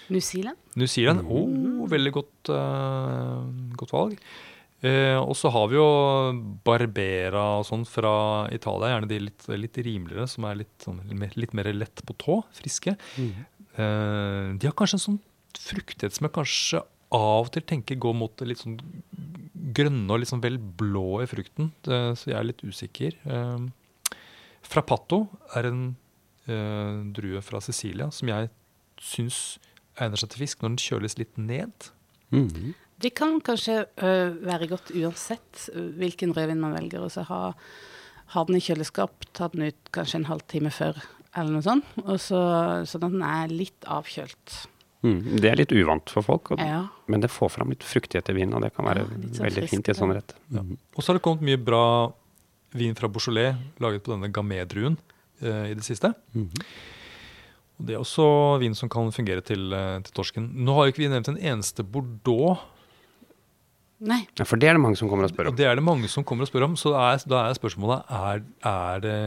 [0.08, 0.58] New Zealand?
[0.74, 3.46] New Zealand, oh, veldig godt, eh,
[3.78, 4.18] godt valg.
[4.82, 5.86] Eh, og så har vi jo
[6.64, 11.00] Barbera og sånn fra Italia, gjerne de litt, litt rimeligere, som er litt, sånn,
[11.34, 12.94] litt mer- lett på tå, friske.
[13.18, 15.18] Eh, de har kanskje en sånn
[15.58, 18.78] fruktighet som jeg kanskje av og til tenker går mot det litt sånn
[19.74, 23.14] grønne og litt sånn vel blå i frukten, Eh, så jeg er litt usikker.
[23.26, 24.14] Eh,
[24.68, 25.96] Frappato er en
[26.46, 28.50] eh, drue fra Sicilia som jeg
[29.00, 29.58] syns
[29.98, 31.90] egner seg til fisk når den kjøles litt ned.
[32.30, 32.74] Mhm.
[33.00, 34.08] Det kan kanskje ø,
[34.42, 37.04] være godt uansett hvilken rødvin man velger.
[37.06, 37.52] Og så ha,
[38.34, 40.98] ha den i kjøleskap, ta den ut kanskje en halvtime før,
[41.36, 41.86] eller noe sånt.
[42.04, 42.40] Og så,
[42.90, 44.56] sånn at den er litt avkjølt.
[45.06, 45.20] Mm.
[45.38, 46.80] Det er litt uvant for folk, og, Ja.
[47.06, 49.68] men det får fram litt fruktighet i vinen, og det kan være Ja, sånn veldig
[49.70, 50.34] fint i en sånn rett.
[50.50, 50.64] Ja.
[50.96, 51.84] Og så har det kommet mye bra
[52.74, 54.98] vin fra Beaujolais laget på denne gamé-druen
[55.40, 56.10] eh, i det siste.
[56.34, 56.50] Mhm.
[57.78, 60.50] Og Det er også vin som kan fungere til, eh, til torsken.
[60.66, 62.58] Nå har ikke vi nevnt en eneste Bordeaux,
[63.98, 64.20] Nei.
[64.38, 65.56] Ja, for det er det mange som kommer og spør om.
[65.58, 66.76] det er det mange som kommer og spør om.
[66.78, 69.18] Så da er, da er spørsmålet er, er det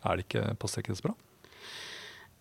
[0.00, 1.14] Er det ikke passer ikke det så bra?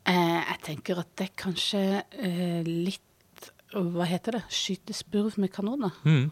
[0.10, 1.84] Eh, jeg tenker at det er kanskje
[2.18, 4.44] eh, litt Hva heter det?
[4.52, 5.96] Skyte spurv med kanoner.
[6.04, 6.30] Mm.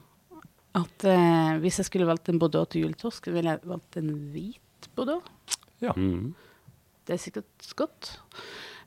[0.77, 4.89] At eh, hvis jeg skulle valgt en bordeaux til juletorsk, ville jeg valgt en hvit
[4.97, 5.23] bordeaux.
[5.83, 5.93] Ja.
[5.95, 6.33] Mm.
[7.07, 8.17] Det er sikkert godt.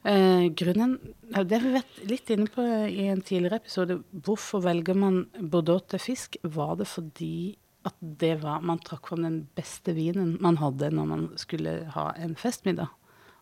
[0.04, 0.94] Eh, grunnen
[1.28, 3.98] Det har vi vært litt inne på i en tidligere episode.
[4.24, 6.38] Hvorfor velger man Bordeaux til fisk?
[6.42, 11.06] Var det fordi at det var Man trakk fram den beste vinen man hadde når
[11.06, 12.88] man skulle ha en festmiddag?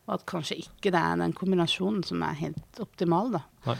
[0.09, 3.43] Og at kanskje ikke det er den kombinasjonen som er helt optimal, da.
[3.67, 3.77] Nei.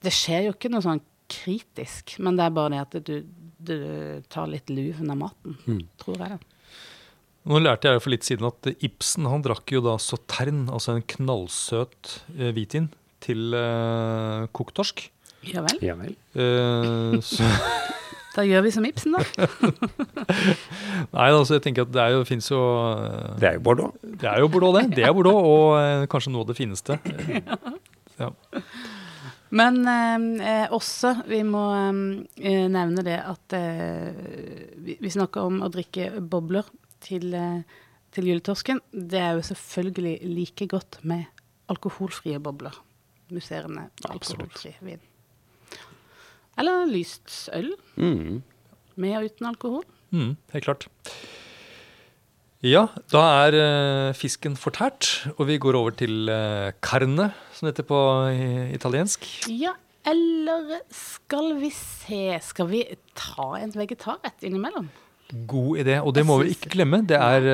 [0.00, 3.26] Det skjer jo ikke noe sånn kritisk, men det er bare det at du,
[3.60, 5.82] du tar litt luven av maten, Mm.
[6.00, 6.38] tror jeg.
[7.48, 11.06] Nå lærte jeg for litt siden at Ibsen han drakk jo da sautern, altså en
[11.08, 12.90] knallsøt eh, hvitvin,
[13.24, 15.06] til eh, kokt torsk.
[15.48, 15.80] Ja vel.
[15.84, 16.12] Ja vel.
[16.36, 17.48] Eh, så,
[18.36, 19.24] Da gjør vi som Ibsen, da.
[21.16, 22.60] nei, altså jeg tenker at det er jo, finnes jo
[22.92, 23.96] eh, Det er jo Bordeaux.
[24.04, 24.84] Det er jo Bordeaux, det.
[25.00, 27.00] Det er Bordeaux, og eh, kanskje noe av det fineste.
[28.20, 28.26] Ja.
[29.56, 34.10] Men eh, eh, også, vi må eh, nevne det at eh,
[34.76, 36.68] vi, vi snakker om å drikke bobler
[37.00, 37.62] til, eh,
[38.12, 38.80] til juletorsken.
[38.92, 41.24] Det er jo selvfølgelig like godt med
[41.70, 42.74] alkoholfrie bobler.
[43.30, 45.00] Musserende alkoholfri vin.
[46.58, 48.42] Eller lyst øl, Mm.
[48.96, 49.84] med og uten alkohol.
[50.10, 50.88] Mm, helt klart.
[52.62, 57.72] Ja, da er uh, fisken fortært, og vi går over til uh, carne, som det
[57.78, 58.00] heter på
[58.74, 59.24] italiensk.
[59.48, 59.72] Ja,
[60.04, 62.82] eller skal vi se Skal vi
[63.16, 64.90] ta en vegetarrett innimellom?
[65.30, 67.02] God idé, og det må vi ikke glemme.
[67.06, 67.48] Det er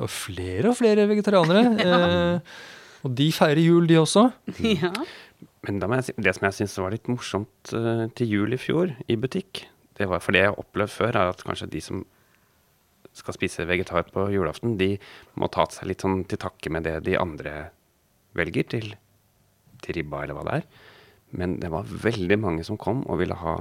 [0.00, 1.64] uh, flere og flere vegetarianere.
[1.86, 4.28] uh, og de feirer jul, de også.
[4.82, 4.92] Ja.
[5.66, 8.54] Men da må jeg si, det som jeg syns var litt morsomt uh, til jul
[8.54, 9.64] i fjor, i butikk,
[9.98, 12.04] det var for det jeg har opplevd før, er at kanskje de som
[13.18, 14.92] skal spise vegetar på julaften, de
[15.38, 17.54] må ta seg litt sånn til takke med det de andre
[18.38, 18.92] velger til,
[19.82, 20.68] til ribba, eller hva det er.
[21.38, 23.56] Men det var veldig mange som kom og ville ha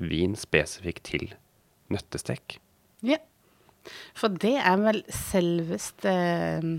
[0.00, 1.30] vin spesifikt til
[1.90, 2.58] nøttestek.
[3.06, 3.18] Ja.
[4.18, 6.70] For det er vel selveste eh,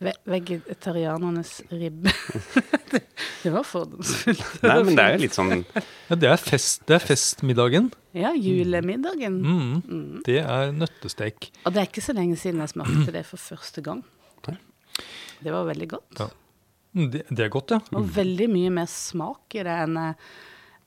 [0.00, 2.12] ve vegetarianernes ribbe.
[2.92, 3.02] det,
[3.42, 4.62] det var fordomsfullt.
[4.68, 7.90] Nei, men det er jo litt sånn Ja, det, er fest, det er festmiddagen.
[8.16, 9.36] Ja, julemiddagen.
[9.44, 11.50] Mm, det er nøttestek.
[11.64, 14.04] Og det er ikke så lenge siden jeg smakte det for første gang.
[15.40, 16.20] Det var veldig godt.
[16.20, 16.26] Ja.
[16.96, 17.78] Mm, Det, det er godt, ja.
[17.96, 20.16] Og veldig mye mer smak i det enn jeg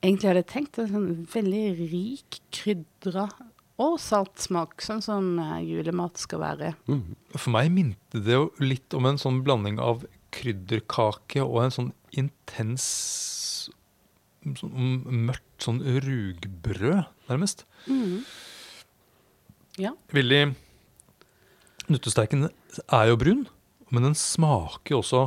[0.03, 0.77] egentlig hadde tenkt.
[0.83, 3.27] En sånn veldig rik, krydra
[3.81, 6.73] og saltsmak, sånn som eh, julemat skal være.
[6.89, 7.15] mm.
[7.33, 11.91] For meg minte det jo litt om en sånn blanding av krydderkake og en sånn
[12.13, 12.85] intens
[14.59, 17.63] sånn mørkt sånn rugbrød, nærmest.
[19.79, 19.93] Ja.
[20.13, 20.43] Veldig
[21.91, 23.45] Nuttesteiken er jo brun,
[23.91, 25.23] men den smaker jo også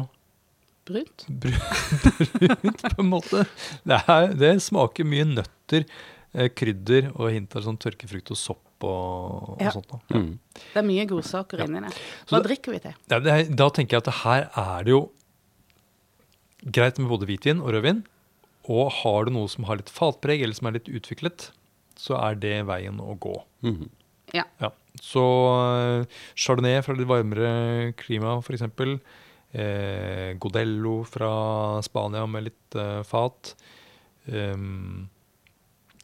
[0.86, 1.24] Brunt.
[1.42, 3.42] brunt, på en måte.
[3.82, 5.82] Det, er, det smaker mye nøtter,
[6.56, 9.70] krydder og hint av sånn tørkefrukt og sopp og, og Ja.
[9.72, 9.88] sånt.
[9.88, 9.98] Da.
[10.18, 10.38] Mm.
[10.52, 11.92] Det er mye godsaker inni det.
[12.28, 12.94] Hva det- drikker vi til?
[13.10, 15.00] Ja, det da tenker jeg at her er det jo
[16.76, 18.02] greit med både hvitvin og rødvin.
[18.68, 21.50] Og har du noe som har litt fatpreg, eller som er litt utviklet,
[21.96, 23.36] så er det veien å gå.
[23.62, 23.88] Mm.
[24.34, 24.42] Ja.
[24.60, 24.70] Ja.
[25.00, 25.22] Så
[26.02, 28.64] eh, chardonnay fra litt varmere klima, f.eks.
[29.54, 33.54] Eh, Godello fra Spania med litt eh, fat.
[34.26, 35.08] Em,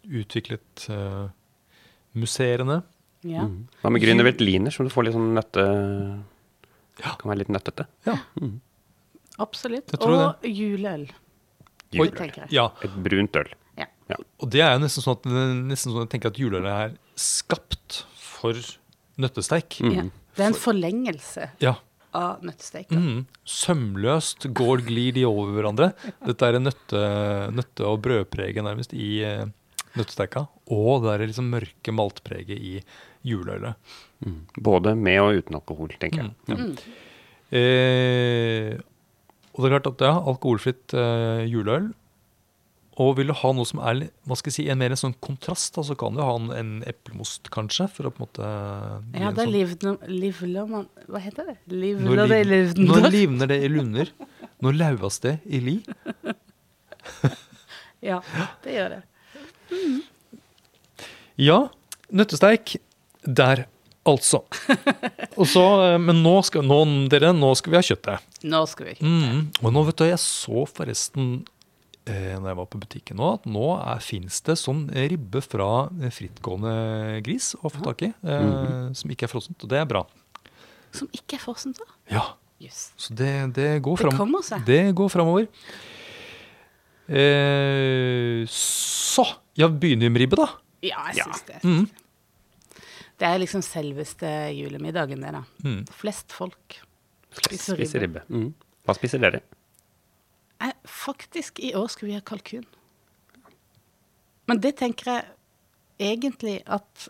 [0.09, 1.29] utviklet uh,
[2.19, 2.83] musserende.
[3.23, 3.45] ja.
[3.47, 3.69] Mm.
[3.83, 5.65] Hva med grüner veltliner, som du får litt sånn nøtte...
[7.03, 7.15] Ja.
[7.19, 7.87] Kan være litt nøttete.
[8.07, 8.19] Ja.
[9.41, 9.89] Absolutt.
[9.95, 11.07] Jeg tror Og juleøl,
[11.93, 12.51] tenker jeg.
[12.53, 12.67] ja.
[12.85, 13.53] Et brunt øl.
[13.81, 14.19] Ja.
[14.45, 15.29] Og det er jo nesten sånn at,
[15.71, 18.59] nesten sånn at jeg tenker at juleøl er skapt for
[19.23, 19.79] nøttesteik.
[19.81, 19.95] Mm.
[19.97, 20.05] Ja.
[20.37, 21.75] Det er en forlengelse Ja.
[22.17, 22.93] av nøttesteik.
[22.93, 23.25] Mm.
[23.49, 25.91] Sømløst går glir de over hverandre.
[26.27, 27.03] Dette er en nøtte,
[27.57, 29.23] nøtte- og brødpreget nærmest i
[29.99, 30.47] nøttesteika.
[30.73, 32.77] Og det er liksom mørke maltpreget i
[33.27, 33.75] juleølet.
[34.25, 34.39] Mm.
[34.65, 36.35] Både med og uten alkohol, tenker jeg.
[36.49, 36.63] Mm.
[36.63, 36.77] Mm.
[37.53, 38.79] Eh,
[39.53, 41.91] og det er klart at ja, alkoholfritt eh, juleøl.
[43.01, 45.15] Og vil du ha noe som er hva skal jeg si, en mer en sånn
[45.25, 47.87] kontrast, da, så kan du ha en, en eplemost, kanskje.
[47.93, 48.49] For å på en måte
[49.17, 51.57] Ja, det da sånn- livner, livler man Hva heter det?
[51.73, 52.83] Livler det i lunder.
[52.83, 53.15] Når livner?
[53.17, 54.13] livner det i lunder.
[54.63, 55.79] Når lauas det i li.
[58.03, 58.17] Ja,
[58.65, 59.03] det gjør det.
[61.41, 61.59] Ja,
[62.13, 62.77] nøttesteik.
[63.23, 63.65] Der,
[64.09, 64.41] altså.
[65.39, 66.81] Og så, eh, men nå skal, nå,
[67.13, 68.25] dere, nå skal vi ha kjøttet.
[68.51, 69.45] Nå skal vi ha Mm.
[69.63, 71.29] Og nå vet du, jeg så forresten
[72.11, 73.69] eh, når jeg var på butikken nå, at nå
[74.03, 75.69] fins det sånn ribbe fra
[76.03, 78.13] eh, frittgående gris å få tak i.
[78.27, 80.03] Eh, Som ikke er frossent, og det er bra.
[80.93, 81.87] Som ikke er frossent, da?
[82.19, 82.27] Ja,
[82.63, 82.93] Yes.
[82.95, 84.35] så det, det går fram.
[84.39, 84.59] Det.
[84.69, 85.49] Det går framover.
[87.11, 89.25] Eh, så
[89.59, 90.49] Ja, begynner med ribbe, da.
[90.83, 91.25] Ja, jeg Ja.
[91.29, 91.61] syns det.
[91.65, 91.89] Mm.
[93.19, 95.43] Det er liksom selveste julemiddagen, det, da.
[95.65, 95.85] Mm.
[95.93, 96.79] Flest folk
[97.33, 98.23] spiser spiser ribbe.
[98.29, 98.39] ribbe.
[98.49, 98.55] Mm.
[98.87, 99.41] Hva spiser dere?
[100.63, 102.65] Jeg, faktisk, i år skal vi ha kalkun.
[104.49, 105.25] Men det tenker jeg
[106.01, 107.09] egentlig at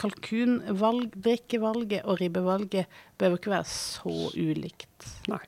[0.00, 2.86] kalkunvalg, drikkevalget og ribbevalget
[3.18, 5.08] behøver ikke være så ulikt.
[5.28, 5.40] Nei.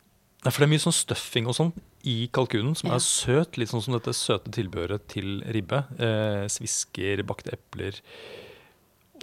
[0.42, 1.72] Nei, for det er mye sånn stuffing og sånn
[2.04, 2.94] i kalkunen som Ja.
[2.96, 3.56] er søt.
[3.58, 5.84] Litt sånn som dette søte tilbehøret til ribbe.
[5.98, 8.00] Eh, svisker, bakte epler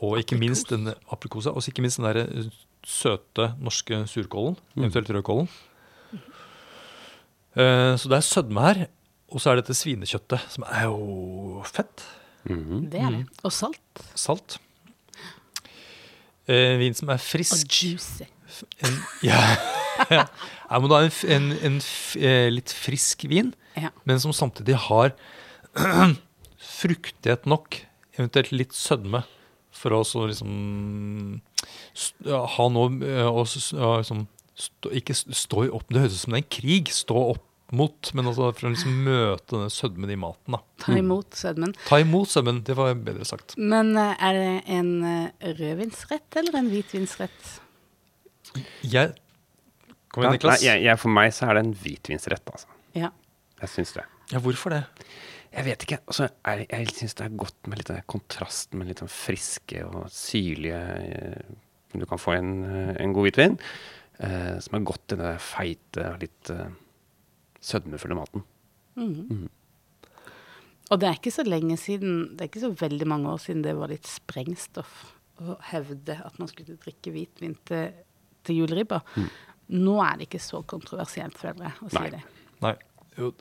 [0.02, 0.40] og ikke Aprikos.
[0.40, 1.50] minst den aprikosa.
[1.52, 2.50] Og ikke minst den der eh,
[2.86, 5.50] søte norske surkålen, eventuelt rødkålen.
[7.58, 8.88] Eh, så det er sødme her.
[9.32, 12.02] Og så er dette svinekjøttet, som er jo fett.
[12.50, 12.90] Mhm.
[12.90, 13.26] Det er det.
[13.44, 14.02] Og salt.
[14.16, 14.58] Salt.
[16.48, 17.68] Eh, vin som er frisk.
[17.68, 18.24] Og juicy.
[18.82, 19.38] En, ja,
[20.18, 20.26] ja.
[20.70, 23.90] Jeg må da ha en, en, en f, eh, litt frisk vin, Ja.
[24.10, 25.14] men som samtidig har
[26.80, 27.82] fruktighet nok,
[28.18, 29.24] eventuelt litt sødme,
[29.80, 30.50] for å så liksom
[32.28, 34.26] ha noe eh, å liksom,
[34.60, 36.90] stå, Ikke stå i opp Det høres ut som det er en krig.
[36.92, 40.56] Stå opp mot, men altså for å liksom møte denne sødmen i maten.
[40.58, 40.60] da.
[40.84, 41.76] Ta imot sødmen.
[41.86, 43.54] Ta imot sødmen, det var bedre sagt.
[43.62, 44.92] Men eh, er det en
[45.62, 47.52] rødvinsrett eller en hvitvinsrett?
[48.90, 49.14] Jeg
[50.10, 50.60] Kom igjen, Niklas.
[50.60, 52.78] nei, jeg, jeg, for meg så er det en hvitvinsrett, altså.
[52.98, 53.12] Ja.
[53.62, 54.06] Jeg syns det.
[54.34, 54.84] Ja, hvorfor det?
[55.50, 56.00] Jeg vet ikke.
[56.10, 59.82] Altså, jeg jeg syns det er godt med litt den kontrasten med litt sånn friske
[59.88, 61.56] og syrlige eh,
[61.98, 63.56] Du kan få en, eh, en god hvitvin
[64.22, 66.68] eh, som er godt i det feite og litt eh,
[67.66, 68.46] sødmefulle maten.
[69.00, 69.48] Mhm.
[70.90, 73.62] Og det er ikke så lenge siden, det er ikke så veldig mange år siden
[73.62, 77.92] det var litt sprengstoff å hevde at man skulle drikke hvitvin til,
[78.44, 79.04] til juleribba.
[79.70, 82.10] Nå er det ikke så kontroversielt, for jeg, å si Nei.
[82.16, 82.22] det.
[82.66, 82.76] Nei.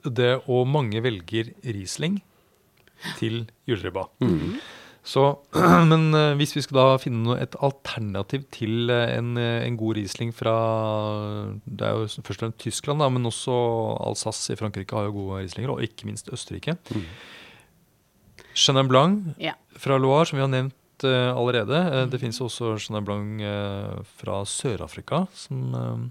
[0.04, 2.18] Det, og mange velger Riesling
[3.18, 4.08] til juleribba.
[5.08, 5.22] Så,
[5.90, 9.96] men eh, hvis vi skal da finne et alternativ til eh, en, eh, en god
[9.96, 10.52] Riesling fra
[11.64, 13.54] Det er jo først og fremst Tyskland, da, men også
[14.04, 16.76] Alsace i Frankrike har jo gode Rieslinger, og ikke minst Østerrike.
[18.58, 19.54] Chenin Blanc Ja.
[19.78, 20.74] fra Loire, som vi har nevnt
[21.06, 22.08] allerede.
[22.10, 23.40] Det finnes også Chenin Blanc
[24.18, 26.10] fra Sør-Afrika, som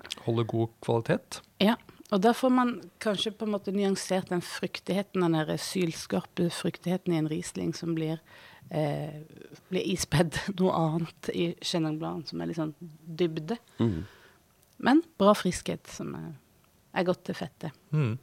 [0.00, 1.40] eh, holder god kvalitet.
[1.62, 1.76] ja.
[2.10, 2.70] Og da får man
[3.02, 7.94] kanskje på en måte nyansert den fruktigheten, den der sylskarpe fruktigheten i en Riesling som
[7.94, 8.18] blir,
[8.70, 9.22] eh,
[9.70, 13.60] blir ispedd noe annet i Chenin Blanc, som er litt sånn dybde.
[13.78, 14.08] Mm.
[14.82, 16.32] Men bra friskhet, som er,
[16.98, 17.78] er godt til fettet.
[17.94, 18.16] Mm.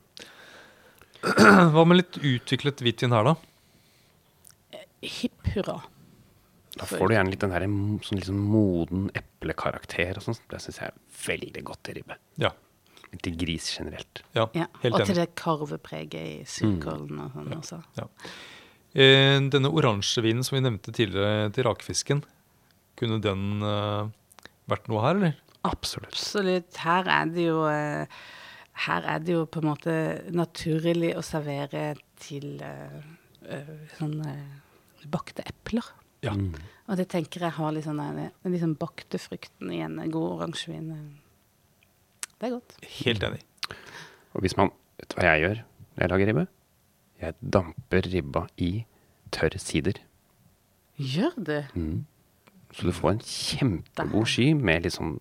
[1.74, 4.82] Hva med litt utviklet hvitvin her, da?
[5.00, 5.80] Hipp hurra.
[6.78, 7.66] Da får du gjerne litt den der,
[8.06, 10.40] sånn sånn moden eplekarakter og sånn.
[10.52, 12.18] Det syns jeg er veldig godt i ribbe.
[12.44, 12.52] Ja.
[13.24, 14.22] Til gris generelt.
[14.36, 14.94] ja, Ja, enig.
[14.94, 17.82] og til det karvepreget i surkålen og sånn også.
[17.98, 18.08] Ja.
[18.98, 22.24] Eh, denne oransjevinen som vi nevnte tidligere til rakfisken,
[23.00, 24.10] kunne den eh,
[24.68, 25.38] vært noe her, eller?
[25.68, 26.12] Absolutt.
[26.16, 26.76] Absolutt.
[26.84, 28.06] Her er det jo eh,
[28.88, 29.94] Her er det jo på en måte
[30.36, 33.00] naturlig å servere til eh,
[33.50, 35.86] eh, sånn eh, bakte epler.
[36.28, 36.36] Ja.
[36.36, 36.52] Mm.
[36.88, 40.92] Og det tenker jeg har litt sånn den liksom bakte frukten i en god oransjevin.
[42.38, 42.78] Det er godt.
[43.02, 43.42] Helt enig.
[44.36, 46.44] Og hvis man Vet du hva jeg gjør når jeg lager ribbe?
[47.22, 48.70] Jeg damper ribba i
[49.34, 50.00] tørr sider.
[50.98, 51.60] Gjør det?
[51.78, 52.06] Mm.
[52.74, 55.20] Så du får en kjempegod sky med litt sånn,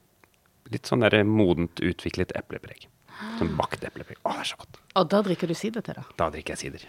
[0.73, 2.88] litt sånn der modent utviklet eplepreg.
[3.37, 4.16] Sånn bakt eplepreg.
[4.25, 4.81] Å, det er så godt.
[4.97, 6.16] Og da drikker du sider til, da?
[6.21, 6.88] Da drikker jeg sider.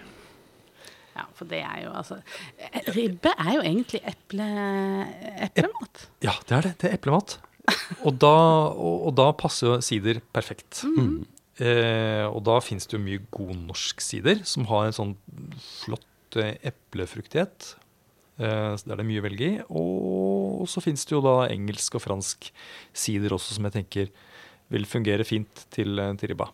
[1.17, 2.19] Ja, for det er jo altså
[2.62, 4.47] eh, Ribbe er jo egentlig eple,
[5.47, 6.03] eplemat.
[6.25, 6.73] Ja, det er det.
[6.84, 7.39] Det er eplemat.
[8.06, 8.36] Og da,
[8.71, 10.84] og, og da passer sider perfekt.
[11.58, 15.17] Eh, og da fins det jo mye god norsk sider som har en sånn
[15.82, 17.73] flott eh, eplefruktighet.
[18.38, 19.58] Eh, så der er det mye å velge i.
[19.67, 22.51] Og så fins det jo da engelsk og fransk
[22.93, 24.13] sider også, som jeg tenker
[24.73, 26.51] vil fungere fint til, eh, til ribba.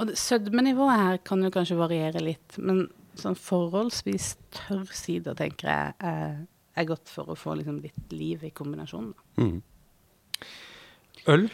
[0.00, 2.86] Og sødmenivået her kan jo kanskje variere litt, men
[3.18, 6.38] sånn forholdsvis tørr sider tenker jeg er,
[6.78, 9.14] er godt for å få liksom litt liv i kombinasjonen.
[9.40, 9.58] Mm.
[11.30, 11.48] Øl.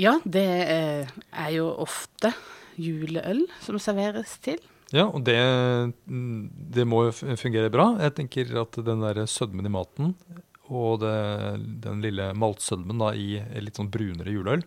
[0.00, 2.32] Ja, det eh, er jo ofte
[2.80, 4.58] juleøl som serveres til.
[4.94, 5.38] Ja, og det,
[6.06, 7.94] det må jo fungere bra.
[8.02, 10.12] Jeg tenker at den der sødmen i maten
[10.72, 11.16] og det,
[11.84, 14.62] den lille maltsødmen da i litt sånn brunere juleøl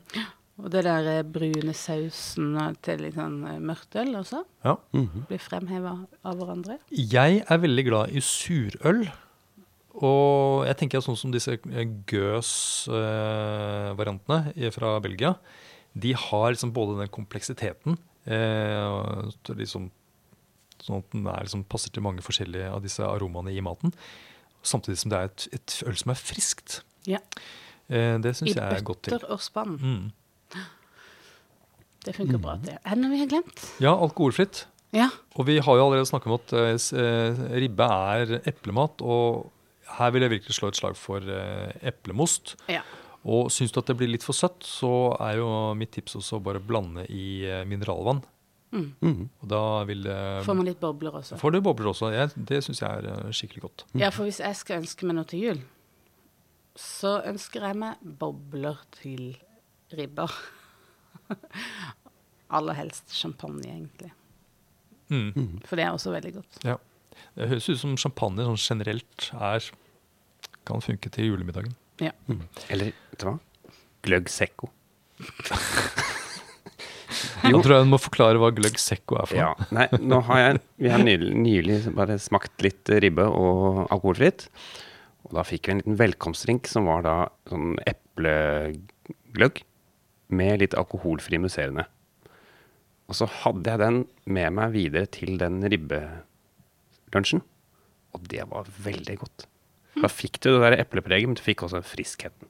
[0.57, 4.73] Og det der eh, brune sausen til litt sånn eh, mørkt øl også ja.
[4.95, 5.19] Mhm.
[5.29, 5.93] blir fremheva
[6.25, 6.75] av hverandre.
[6.89, 9.11] Jeg er veldig glad i surøl.
[9.97, 11.57] Og jeg tenker at sånn som disse
[12.09, 15.35] Gøs-variantene fra Belgia,
[15.97, 17.97] de har liksom både den kompleksiteten
[18.29, 19.91] eh, og liksom,
[20.77, 23.89] Sånn at den liksom passer til mange forskjellige av disse aromaene i maten.
[24.61, 26.85] Samtidig som det er et, et øl som er friskt.
[27.09, 27.17] Ja.
[27.89, 29.11] Eh, det syns jeg er godt til.
[29.11, 29.73] I bøtter og spann.
[29.81, 30.13] Mm.
[32.05, 32.55] Det funker bra.
[32.63, 32.77] det.
[32.83, 33.63] Er det noe vi har glemt?
[33.83, 34.65] Ja, alkoholfritt.
[34.95, 35.09] Ja.
[35.35, 39.51] Og vi har jo allerede snakket om at eh, eh, ribbe er eplemat, og
[39.97, 42.55] her vil jeg virkelig slå et slag for eh, eplemost.
[42.71, 42.85] ja.
[43.27, 46.37] Og syns du at det blir litt for søtt, så er jo mitt tips også
[46.37, 48.21] å bare blande i eh, mineralvann.
[48.71, 48.85] Mm.
[49.01, 49.25] Mm.
[49.41, 51.39] Og da vil det Får man litt bobler også.
[51.39, 52.11] Får du bobler også?
[52.13, 53.83] Jeg, det syns jeg er eh, skikkelig godt.
[53.99, 55.59] Ja, for hvis jeg skal ønske meg noe til jul,
[56.77, 59.33] så ønsker jeg meg bobler til
[59.95, 60.31] ribber.
[62.57, 64.11] Aller helst champagne, egentlig.
[65.11, 65.59] Mm.
[65.67, 66.61] For det er også veldig godt.
[66.67, 66.77] Ja.
[67.37, 69.71] Det høres ut som champagne sånn generelt er
[70.67, 71.75] kan funke til julemiddagen.
[72.03, 72.11] Ja.
[72.69, 73.37] Eller, vet du hva?
[74.05, 74.71] Gløgg secco.
[77.47, 79.51] Jeg tror jeg må forklare hva gløgg secco er for Ja.
[79.73, 84.47] Nei, nå har jeg Vi har nylig, nylig bare smakt litt ribbe og alkoholfritt.
[85.27, 87.15] Og da fikk vi en liten velkomstdrink som var da
[87.49, 89.63] sånn eplegløgg
[90.29, 91.85] med litt alkoholfri musserende.
[93.07, 97.41] Og så hadde jeg den med meg videre til den ribbelunsjen.
[98.15, 99.45] Og det var veldig godt.
[99.97, 102.47] Da fikk du det der eplepreget, men du fikk også friskheten.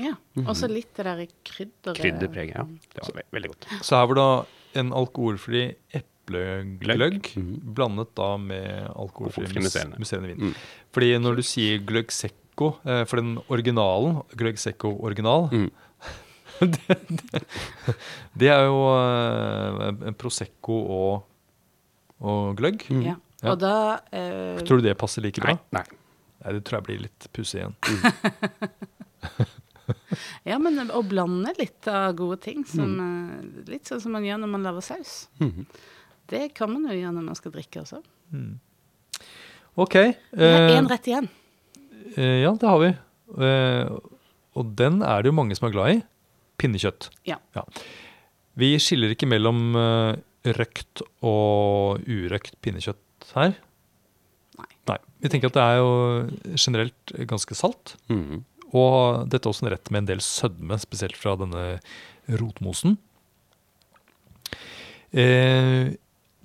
[0.00, 0.14] ja.
[0.46, 1.96] Og så litt det der krydderet.
[2.00, 2.64] Krydderpreget, ja.
[2.94, 3.66] Det var ve veldig godt.
[3.86, 5.62] Så her var da en alkoholfri
[5.96, 7.74] eplegløgg mm Mhm.
[7.74, 9.98] blandet da med alkoholfri Alkoholfri musserende.
[9.98, 10.50] musserende vin.
[10.50, 10.54] Mm.
[10.92, 15.70] Fordi når du sier gløgg secco, eh, for den originalen, gløgg secco original, Mm.
[16.76, 17.42] det, det,
[18.42, 21.24] det er jo eh, prosecco og,
[22.20, 22.84] og gløgg.
[22.92, 23.02] Mm.
[23.06, 23.16] Ja.
[23.40, 23.54] Ja.
[23.54, 23.74] Og da
[24.12, 25.54] eh, Tror du det passer like bra?
[25.72, 25.80] Nei.
[25.80, 25.98] nei.
[26.44, 27.74] Nei, det tror jeg blir litt pussig igjen.
[30.46, 33.00] Ja, men å blande litt av gode ting, som, Mm.
[33.66, 35.14] eh, litt sånn som man gjør når man lager saus.
[35.42, 35.64] Mhm.
[36.30, 37.98] Det kan man jo gjøre når man skal drikke også.
[39.80, 39.94] Ok.
[40.30, 41.26] Vi har eh, én rett igjen.
[42.16, 42.90] eh, ja, det har vi.
[43.42, 43.90] Eh,
[44.54, 46.02] og den er det jo mange som er glad i.
[46.60, 47.08] Pinnekjøtt.
[47.28, 47.38] Ja.
[48.60, 50.20] Vi skiller ikke mellom eh,
[50.56, 53.56] røkt og urøkt pinnekjøtt her.
[54.60, 54.70] Nei.
[54.90, 54.98] Nei.
[55.24, 57.96] Vi tenker at det er jo generelt ganske salt.
[58.12, 58.44] Mhm.
[58.70, 61.80] Og dette er også en rett med en del sødme, spesielt fra denne
[62.38, 62.94] rotmosen.
[65.10, 65.90] Eh,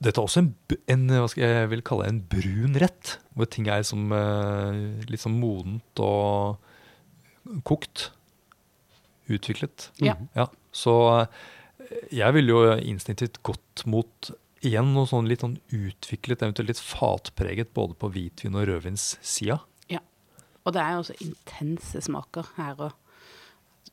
[0.02, 0.50] dette er også en,
[0.90, 5.22] en hva skal jeg vil kalle en brun rett, hvor ting er som, eh, litt
[5.22, 6.58] sånn modent og
[7.70, 8.10] kokt.
[9.32, 9.90] Utviklet.
[10.04, 10.16] Ja.
[10.38, 14.32] Ja, så eh, jeg ville jo instinktivt gått mot
[14.66, 19.60] igjen noe sånn litt sånn utviklet, eventuelt litt fatpreget, både på hvitvin- og rødvinssida.
[19.94, 20.02] Ja.
[20.66, 22.96] Og det er jo også intense smaker her òg.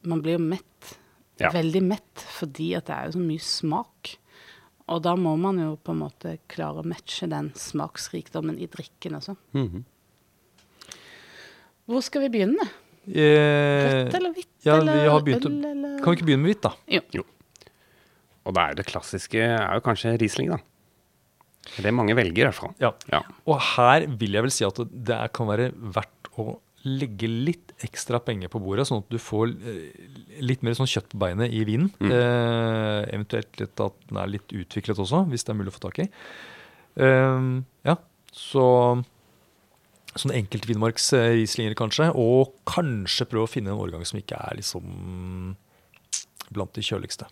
[0.09, 0.97] Man blir jo mett.
[1.40, 1.51] Ja.
[1.55, 4.16] Veldig mett fordi at det er jo så mye smak.
[4.92, 9.18] Og da må man jo på en måte klare å matche den smaksrikdommen i drikken
[9.18, 9.37] også.
[9.57, 9.85] Mhm.
[11.90, 12.64] Hvor skal vi begynne?
[13.09, 17.01] Eh, Rødt eller hvitt ja, eller øl eller Kan vi ikke begynne med hvitt, da?
[17.19, 17.25] Jo.
[18.47, 20.61] Og da er det klassiske er jo kanskje Riesling, da.
[21.77, 22.75] Det er mange velger, i hvert fall.
[22.83, 22.91] Ja.
[23.12, 23.23] Ja.
[23.47, 28.19] Og her vil jeg vel si at det kan være verdt å legge litt ekstra
[28.23, 30.09] penger på bordet, sånn at du får eh,
[30.43, 31.93] litt mer sånn kjøtt på beinet i vinen.
[32.03, 35.85] Eh, eventuelt litt at den er litt utviklet også, hvis det er mulig å få
[35.87, 36.09] tak i.
[37.07, 37.47] Eh,
[37.87, 37.97] ja,
[38.35, 38.67] så
[40.18, 45.55] sånn enkeltvinmarks-rieslinger kanskje, og kanskje prøve å finne en årgang som ikke er liksom
[46.53, 47.29] blant de kjøligste.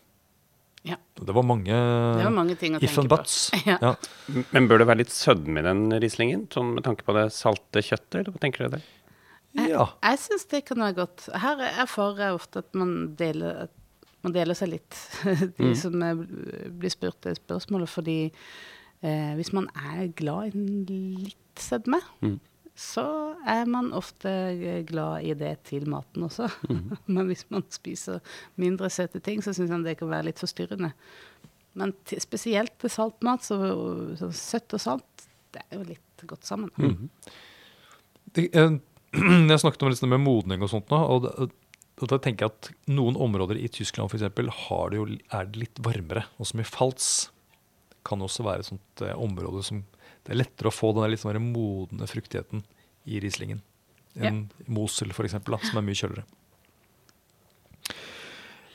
[0.89, 0.97] Ja.
[1.21, 3.17] Det var mange, Det var mange ting å if tenke and på.
[3.21, 3.51] buts.
[3.69, 3.77] Ja.
[3.83, 3.91] Ja.
[4.55, 7.83] Men bør det være litt sødme i den Rieslingen, sånn med tanke på det salte
[7.85, 8.81] kjøttet, eller hva tenker dere?
[9.61, 9.85] ja.
[10.07, 11.27] Jeg syns det kan være godt.
[11.43, 13.77] Her erfarer jeg ofte at man deler, at
[14.25, 14.97] man deler seg litt,
[15.61, 16.15] de som er,
[16.81, 17.91] blir spurt det spørsmålet.
[17.93, 20.87] Fordi eh, hvis man er glad i en
[21.27, 22.39] litt sødme, Mm.
[22.81, 23.03] Så
[23.49, 24.31] er man ofte
[24.89, 26.47] glad i det til maten også.
[27.15, 28.23] Men hvis man spiser
[28.61, 30.93] mindre søte ting, så syns jeg det kan være litt forstyrrende.
[31.79, 33.59] Men til, spesielt til saltmat, så,
[34.19, 36.73] så søtt og salt, det er jo litt godt sammen.
[38.37, 38.79] det, eh,
[39.51, 41.51] jeg snakket om litt med modning og sånt nå, og, det-
[42.01, 45.03] og da tenker jeg at noen områder i Tyskland for eksempel, det jo,
[45.37, 46.23] er det litt varmere.
[46.41, 47.29] Og som i Falz
[48.09, 49.83] kan også være et sånt eh, område som
[50.25, 52.65] det er lettere å få den litt sånn modne fruktigheten
[53.09, 53.63] i Rieslingen
[54.19, 56.27] enn Mosel for eksempel, som er mye kjøligere.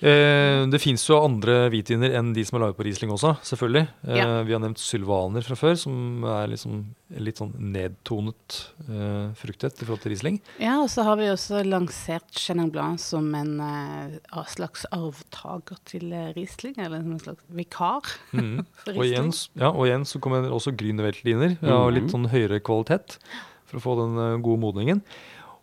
[0.06, 3.88] Eh, det fins jo andre hvitviner enn de som er laget på Riesling også, selvfølgelig.
[4.06, 4.44] Eh, Ja.
[4.46, 6.84] Vi har nevnt Sylvaner fra før, som er liksom
[7.18, 10.38] litt sånn nedtonet eh, fruktighet i forhold til Riesling.
[10.62, 16.14] Ja, og så har vi også lansert Chenin Blanc som en eh, slags arvtaker til
[16.14, 18.06] eh, Riesling, eller en slags vikar
[18.38, 18.62] mm.
[18.84, 23.18] for Og igjen, ja, og igjen så kommer også Grünerveltliner av litt sånn høyere kvalitet
[23.66, 25.02] for å få den eh, gode modningen.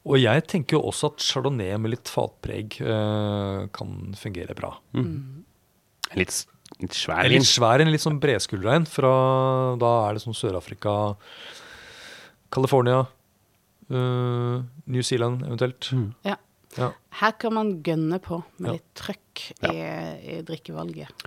[0.02, 4.74] Og jeg tenker jo også at chardonnay med litt fatpreg uh, kan fungere bra.
[4.98, 5.44] En
[6.18, 6.34] litt
[6.80, 8.86] litt svær En litt svær en, litt sånn bredskuldra en.
[8.88, 9.12] Fra
[9.78, 10.94] da er det sånn Sør-Afrika,
[12.52, 13.04] California,
[13.92, 14.56] uh,
[14.90, 15.92] New Zealand eventuelt.
[15.94, 16.08] Mm.
[16.26, 16.38] Ja.
[16.78, 16.88] Ja.
[17.20, 18.76] Her kan man gønne på med Ja.
[18.78, 19.76] litt trøkk i,
[20.38, 21.26] i drikkevalget.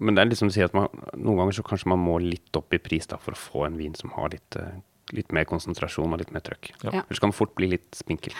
[0.00, 2.56] Men det er liksom å si at man, noen ganger så kanskje man må litt
[2.58, 4.80] opp i pris da, for å få en vin som har litt, eh,
[5.16, 6.72] litt mer konsentrasjon og litt mer trøkk.
[6.84, 6.90] Ja.
[6.92, 7.02] Ja.
[7.06, 8.36] Ellers kan det fort bli litt spinkelt.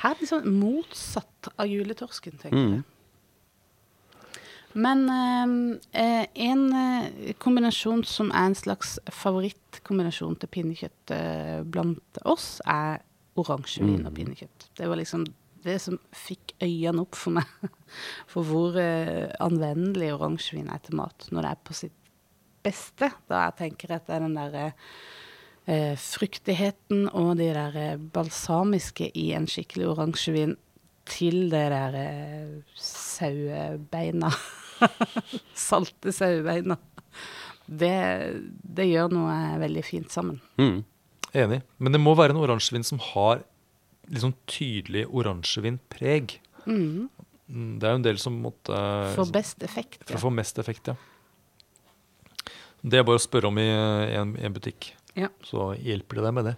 [0.00, 2.72] Her er det sånn motsatt av juletorsken, tenker Mm.
[2.80, 2.84] jeg.
[4.72, 5.08] Men
[5.92, 13.00] eh, en eh, kombinasjon som er en slags favorittkombinasjon til pinnekjøtt eh, blant oss, er
[13.40, 14.18] oransjevin og Mm.
[14.20, 14.68] pinnekjøtt.
[14.78, 15.26] Det var liksom
[15.64, 17.44] det som fikk øynene opp for meg
[18.30, 21.92] for hvor eh, anvendelig oransjevin er til mat når det er på sitt
[22.62, 23.10] beste.
[23.28, 24.72] Da jeg tenker at det er den derre eh,
[26.00, 30.56] fruktigheten og de der eh, balsamiske i en skikkelig oransjevin
[31.10, 34.30] til det der eh, sauebeina.
[35.68, 36.78] Salte sauebeina.
[37.70, 37.94] Det,
[38.62, 40.40] det gjør noe veldig fint sammen.
[40.58, 40.80] Mm.
[41.38, 41.60] Enig.
[41.78, 43.44] Men det må være en oransjevin som har
[44.10, 46.40] liksom tydelig oransjevinpreg.
[46.66, 47.08] Mm.
[47.50, 48.80] Mm, Det er jo en del som måtte
[49.14, 50.02] For best effekt.
[50.06, 50.96] For å få mest effekt, ja.
[52.80, 55.28] Det er bare å spørre om i en, i en butikk, Ja.
[55.42, 56.56] så hjelper det deg med det.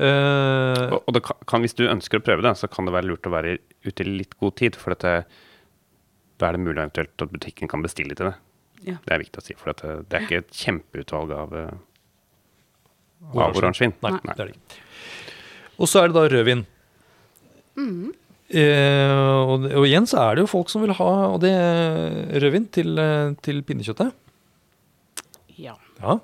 [0.00, 2.94] Eh, Og, og det kan, kan, hvis du ønsker å prøve det, så kan det
[2.94, 4.78] være lurt å være ute i litt god tid.
[4.80, 5.24] For det
[6.40, 8.36] da er det mulig eventuelt at butikken kan bestille til det.
[8.86, 8.94] Ja.
[9.04, 11.74] Det er viktig å si, for dette, det er ikke et kjempeutvalg av, eh,
[13.36, 13.92] av Oransjevin.
[14.00, 14.32] Nei, Nei.
[14.32, 14.80] det er det ikke.
[15.80, 16.62] Og så er det da rødvin.
[18.50, 19.12] Eh,
[19.46, 21.52] og, og igjen så er det jo folk som vil ha og det
[22.42, 24.16] rødvin til, eh, til pinnekjøttet.
[25.60, 25.76] ja.
[26.00, 26.16] Ja.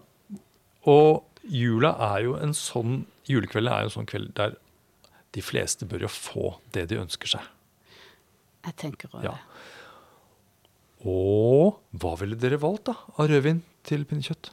[0.86, 4.54] Og jula er jo en sånn Julekvelden er jo en sånn kveld der
[5.34, 7.48] de fleste bør jo få det de ønsker seg.
[8.66, 9.34] Jeg tenker også Ja.
[11.06, 14.52] Og hva ville dere valgt da av rødvin til pinnekjøtt?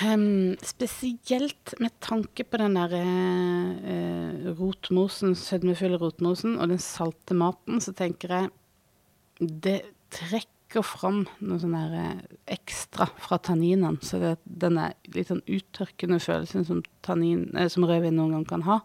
[0.00, 7.82] Um, spesielt med tanke på den der uh, rotmosen, sødmefulle rotmosen og den salte maten,
[7.82, 9.80] så tenker jeg det
[10.14, 13.98] trekker fram noe sånn der eh, ekstra fra tanninene.
[14.06, 18.46] Så det, den er litt sånn uttørkende følelsen som, tannin, eh, som rødvin noen gang
[18.52, 18.78] kan ha,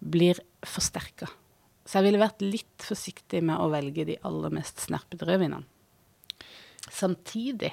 [0.00, 1.28] blir forsterka.
[1.84, 5.66] Så jeg ville vært litt forsiktig med å velge de aller mest snerpete rødvinene.
[6.92, 7.70] Samtidig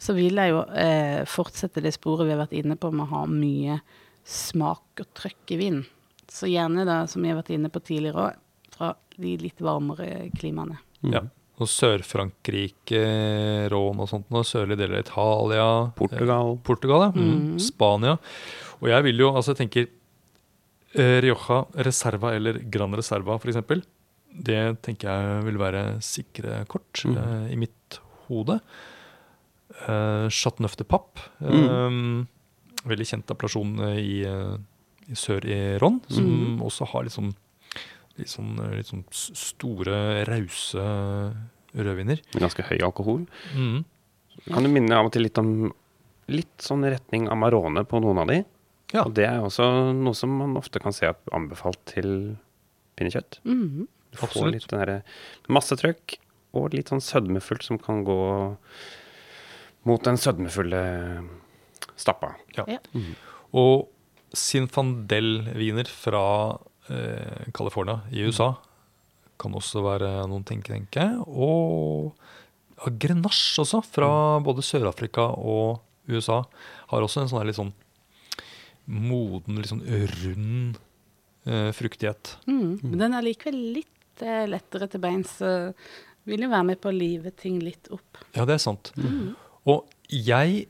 [0.00, 3.12] så vil jeg jo eh, fortsette det sporet vi har vært inne på med å
[3.12, 3.78] ha mye
[4.26, 5.84] smak og trøkk i vinen.
[6.30, 10.30] Så gjerne da, som vi har vært inne på tidligere òg, fra de litt varmere
[10.38, 10.78] klimaene.
[11.04, 11.24] Ja.
[11.60, 13.00] Og Sør-Frankrike,
[13.72, 15.66] Rån og sånt, og sørlige deler av Italia.
[15.98, 16.52] Portugal.
[16.54, 17.10] Eh, Portugal, ja.
[17.14, 17.30] Mm.
[17.30, 17.58] Mhm.
[17.60, 18.14] Spania.
[18.80, 19.88] Og jeg vil jo, altså jeg tenker
[20.96, 23.82] eh, Rioja Reserva eller Gran Reserva eksempel,
[24.30, 27.16] det tenker jeg vil være sikre kort mm.
[27.18, 28.60] eh, i mitt hode.
[29.88, 31.18] Uh, Chateauneuf de Papp.
[31.40, 32.26] eh,
[32.88, 34.56] veldig kjent appellasjon eh, i, eh,
[35.12, 36.60] i sør i Ron, som Mhm.
[36.64, 37.34] også har litt sånn,
[38.18, 40.84] litt sånn, eh, litt sånn store, rause
[41.76, 42.20] rødviner.
[42.34, 43.26] Med ganske høy alkohol.
[43.54, 43.84] Mm.
[44.50, 45.72] Kan du minne av og til litt om
[46.30, 48.44] litt sånn retning Amarone på noen av de?
[48.92, 49.04] Ja.
[49.04, 52.36] Og det er også noe som man ofte kan se at anbefalt til
[52.98, 53.40] pinnekjøtt.
[53.44, 53.86] Mhm.
[54.10, 54.52] Du får Absolutt.
[54.54, 55.02] litt den derre
[55.48, 56.16] massetrykk
[56.58, 58.56] og litt sånn sødmefullt som kan gå
[59.86, 60.82] mot den sødmefulle
[61.96, 62.34] stappa.
[62.56, 62.64] Ja.
[62.66, 62.78] Ja.
[63.54, 63.88] Og
[64.34, 66.58] Sinfandel-viner fra
[66.90, 68.52] eh, California i USA
[69.40, 71.06] kan også være noen tenke, tenke.
[71.26, 72.10] Og
[72.76, 74.10] ja, Grenache også, fra
[74.44, 75.80] både Sør-Afrika og
[76.10, 76.42] USA,
[76.90, 77.72] har også en sånn litt sånn
[78.90, 80.80] moden, litt sånn rund
[81.46, 82.36] eh, fruktighet.
[82.50, 82.80] Mm.
[82.82, 85.38] Men den er likevel litt eh, lettere til beins.
[85.40, 85.70] så
[86.28, 88.20] Vil jo være med på å live ting litt opp.
[88.34, 88.92] Ja, det er sant.
[89.68, 90.66] Og jeg,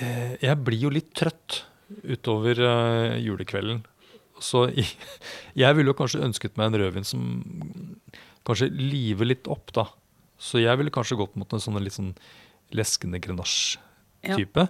[0.00, 1.62] eh, jeg blir jo litt trøtt
[2.02, 3.82] utover eh, julekvelden.
[4.42, 4.66] Så
[5.62, 7.24] jeg ville jo kanskje ønsket meg en rødvin som
[8.46, 9.86] kanskje liver litt opp, da.
[10.42, 12.14] Så jeg ville kanskje gått mot en sånn litt sånn
[12.74, 14.64] leskende grenasje-type.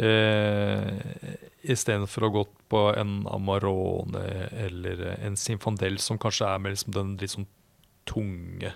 [0.00, 1.34] Eh,
[1.74, 4.22] Istedenfor å gå på en Amarone
[4.64, 7.48] eller en Sinfandel som kanskje er med liksom den litt sånn
[8.08, 8.72] tunge,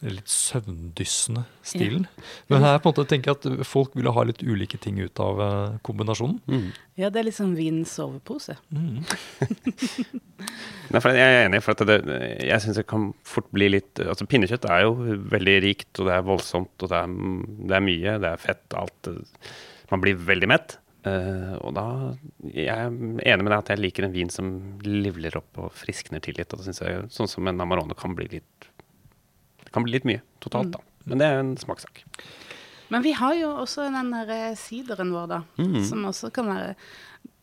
[0.00, 2.06] litt søvndyssende stilen.
[2.48, 5.20] Men her på en måte tenker jeg at folk ville ha litt ulike ting ut
[5.20, 6.38] av eh, kombinasjonen.
[6.48, 6.68] Mm.
[7.00, 8.56] Ja, det er liksom Vins sovepose.
[8.72, 9.02] Mm.
[10.92, 11.98] Nei, for jeg er enig, for at det,
[12.48, 14.94] jeg syns det kan fort bli litt Altså Pinnekjøtt er jo
[15.32, 17.18] veldig rikt, og det er voldsomt, og det er,
[17.68, 18.20] det er mye.
[18.24, 19.12] Det er fett, alt.
[19.92, 20.78] Man blir veldig mett.
[21.00, 21.84] Uh, og da
[22.44, 24.50] Jeg er enig med deg at jeg liker en vin som
[24.84, 26.52] livler opp og friskner til litt.
[26.52, 28.69] Og det synes jeg sånn som en Amarone kan bli litt
[29.70, 30.82] Det kan bli litt mye totalt, da.
[31.06, 32.02] Men det er en smakssak.
[32.90, 35.44] Men vi har jo også den der eh, sideren vår, da.
[35.62, 35.78] Mhm.
[35.86, 36.74] Som også kan være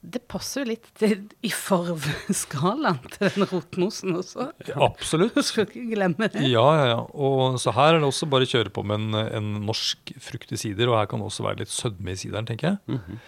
[0.07, 4.49] Det passer jo litt til, i farveskalaen til den rotmosen også.
[4.75, 5.35] Absolutt.
[5.35, 6.43] Du skal ikke glemme det.
[6.47, 6.99] Ja, ja, ja.
[7.15, 10.59] Og så her er det også bare å kjøre på med en, en norsk i
[10.59, 12.77] sider, og her kan det også være litt sødme i sideren, tenker jeg.
[12.87, 13.19] Mm -hmm.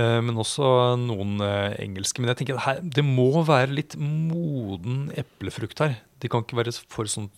[0.00, 2.22] uh, Men også noen uh, engelske.
[2.22, 6.00] Men jeg tenker at her, det må være litt moden eplefrukt her.
[6.18, 7.30] De kan ikke være for sånn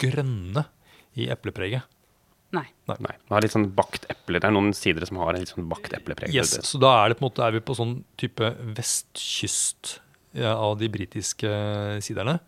[0.00, 0.66] grønne
[1.18, 1.86] i eplepreget.
[2.56, 2.64] Nei.
[2.88, 3.12] Nei.
[3.12, 4.40] Det har litt sånn bakt eple.
[4.40, 6.32] Det er noen sider som har litt sånn bakt eplepreg.
[6.32, 9.98] Yes, Så da er det på en måte er vi på sånn type vestkyst
[10.32, 11.50] ja, av de britiske
[12.04, 12.38] siderne.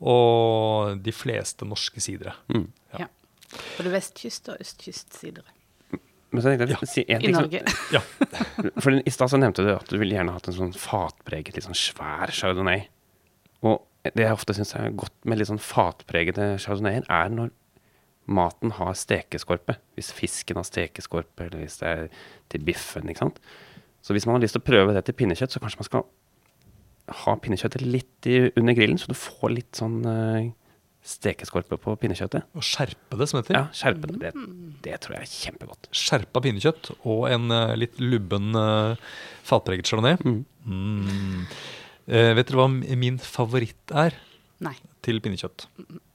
[0.00, 2.36] Og de fleste norske sidere.
[2.54, 2.68] Mm.
[3.50, 5.42] Både vestkyst og østkyst-sidere
[6.30, 7.62] Men så tenkte jeg, si en i ting som, Norge.
[7.96, 8.02] Ja.
[8.78, 11.78] For I stad nevnte du at du ville gjerne hatt en sånn fatpreget, litt sånn
[11.78, 12.84] svær chardonnay.
[13.66, 17.50] Og det jeg ofte syns er godt med litt sånn fatpregede chardonnayer, er når
[18.30, 19.76] maten har stekeskorpe.
[19.98, 22.06] Hvis fisken har stekeskorpe, eller hvis det er
[22.52, 23.10] til biffen.
[23.10, 23.40] ikke sant?
[24.00, 26.06] Så hvis man har lyst til å prøve det til pinnekjøtt, så kanskje man skal
[27.24, 30.46] ha pinnekjøttet litt i, under grillen, så du får litt sånn uh,
[31.04, 32.46] stekeskorpe på pinnekjøttet.
[32.56, 33.56] Og skjerpe det, som heter.
[33.58, 34.20] Ja, skjerpe det.
[34.22, 34.46] Det,
[34.86, 35.90] det tror jeg er kjempegodt.
[35.96, 38.96] Skjerpa pinnekjøtt og en uh, litt lubben uh,
[39.48, 40.16] fatpreget chardonnay.
[40.22, 40.40] Mm.
[40.70, 41.44] Mm.
[42.10, 44.16] Eh, vet dere hva min favoritt er
[44.64, 44.74] Nei.
[45.04, 45.68] til pinnekjøtt?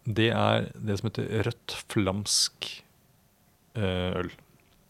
[0.06, 2.68] Det er det som heter rødt flamsk
[3.80, 4.32] eh, øl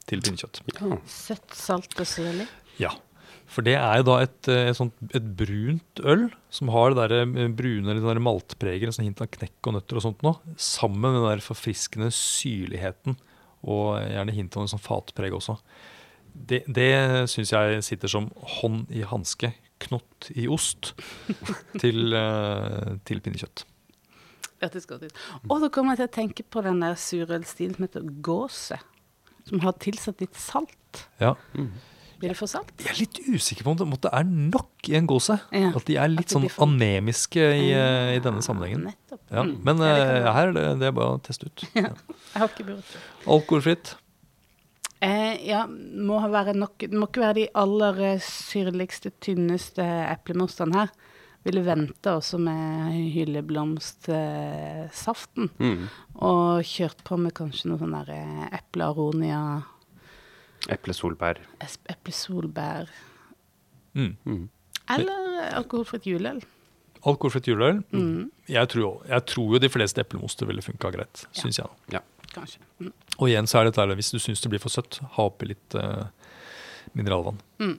[0.10, 0.64] til pinnekjøtt.
[0.74, 0.98] Ja.
[1.10, 2.48] Søtt, salt og syrlig.
[2.82, 2.96] Ja.
[3.46, 7.06] For det er jo da et, eh, et, sånt, et brunt øl som har det
[7.06, 11.06] der eh, brune eller maltpreget, sånn hint av knekk og nøtter og sånt nå, sammen
[11.06, 13.20] med den der forfriskende syrligheten
[13.66, 15.58] og gjerne hint av en sånn fatpreg også.
[16.36, 16.92] Det, det
[17.32, 18.28] syns jeg sitter som
[18.58, 20.94] hånd i hanske, knott i ost,
[21.82, 23.66] til, eh, til pinnekjøtt.
[24.64, 25.18] Hørtes godt ut.
[25.52, 28.78] Og da kommer jeg til å tenke på den der surølstilen som heter gåse.
[29.50, 31.04] Som har tilsatt litt salt.
[31.22, 31.36] Ja.
[31.54, 32.72] Blir det for salt?
[32.80, 35.36] Jeg er litt usikker på om det, om det er nok i en gåse.
[35.52, 38.88] Ja, At de er litt sånn for- anemiske i, eh, i denne sammenhengen.
[38.88, 39.20] Nettopp.
[39.30, 39.44] Ja.
[39.44, 39.60] Mm.
[39.68, 41.66] Men Ja, det eh, her er det, det er bare å teste ut.
[41.76, 41.92] Ja.
[41.92, 43.04] Jeg har ikke burde.
[43.28, 43.96] Alkoholfritt.
[45.04, 50.76] Eh, ja, må være nok Det må ikke være de aller eh, syrligste, tynneste eplemostene
[50.80, 50.90] her.
[51.46, 55.50] Ville vente også med hylleblomstsaften.
[55.60, 55.84] Mm.
[56.26, 59.42] Og kjørt på med kanskje noe sånn der eh, eplearonia,
[60.72, 61.36] Eplesolbær.
[61.92, 62.86] eplesolbær
[63.96, 64.16] Mm.
[64.28, 64.48] Mm.
[64.92, 66.42] Eller alkoholfritt juleøl.
[67.08, 67.78] Alkoholfritt juleøl.
[67.96, 71.36] Mm, Jeg, tror, jeg tror jo de fleste eplemoster ville funka greit, Ja.
[71.42, 71.70] syns jeg.
[71.94, 72.00] da.
[72.36, 72.62] Kanskje.
[72.84, 72.92] Mm.
[73.16, 75.50] Og igjen så er det dette, hvis du syns det blir for søtt, ha oppi
[75.50, 76.08] litt uh,
[76.98, 77.40] mineralvann.
[77.64, 77.78] Mm.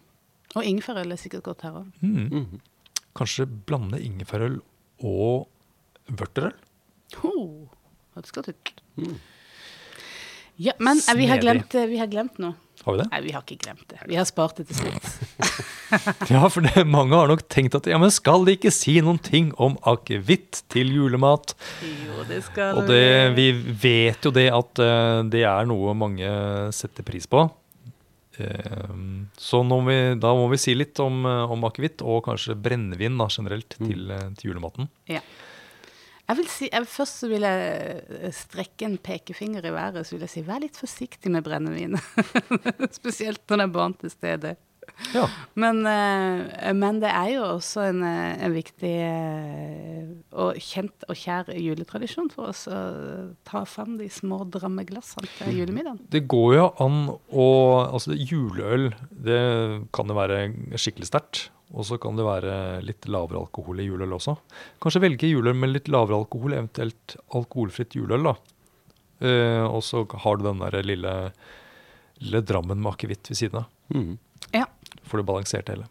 [0.57, 1.93] Og ingefærøl er sikkert godt her òg.
[2.01, 2.27] Mm.
[2.33, 3.01] Mm.
[3.17, 4.61] Kanskje blande ingefærøl
[5.05, 5.47] og
[6.09, 6.57] vørterøl?
[7.25, 7.67] Oh,
[8.17, 8.77] det skal til.
[8.97, 9.17] Mm.
[10.57, 12.57] Ja, men eh, vi har, glemt, eh, vi har glemt noe.
[12.85, 13.09] Har vi det?
[13.13, 14.01] Nei, vi har ikke glemt det.
[14.09, 15.11] Vi har spart det til slutt.
[16.33, 19.21] Ja, for det, mange har nok tenkt at ja, men skal de ikke si noen
[19.23, 21.55] ting om akevitt til julemat?
[21.85, 23.05] Jo, det skal Og det,
[23.37, 26.33] vi vet jo det at uh, det er noe mange
[26.75, 27.47] setter pris på.
[28.37, 28.91] Eh,
[29.37, 33.29] så vi, da må vi si litt om, uh, om akevitt, og kanskje brennevin da,
[33.33, 33.87] generelt, Mm.
[33.89, 34.89] til, eh, til julematen.
[36.27, 40.17] Jeg vil si, jeg, Først så vil jeg eh, strekke en pekefinger i været så
[40.17, 41.97] vil jeg si vær litt forsiktig med brennevin.
[42.99, 44.57] Spesielt når det er barn til stede.
[45.15, 45.27] Ja.
[45.55, 50.07] Men, eh, men det er jo også en, eh, en viktig eh,
[50.37, 52.79] og kjent og kjær juletradisjon for oss å
[53.47, 56.01] ta fram de små drammeglassene til julemiddagen.
[56.13, 57.51] Det går jo an å
[57.87, 59.43] Altså, juleøl, det
[59.95, 60.41] kan jo være
[60.77, 61.47] skikkelig sterkt.
[61.75, 64.37] Og så kan det være litt lavere alkohol i juleøl også.
[64.83, 68.35] Kanskje velge juleøl med litt lavere alkohol, eventuelt alkoholfritt juleøl, da.
[69.27, 71.15] Eh, og så har du den der lille,
[72.21, 73.69] lille drammen med akevitt ved siden av.
[73.95, 74.15] Mm.
[75.07, 75.89] Får du balansert det hele.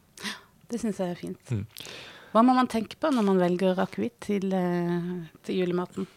[0.71, 1.53] Det syns jeg er fint.
[1.53, 1.65] Mm.
[2.35, 5.11] Hva må man tenke på når man velger akevitt til, eh,
[5.47, 6.07] til julematen?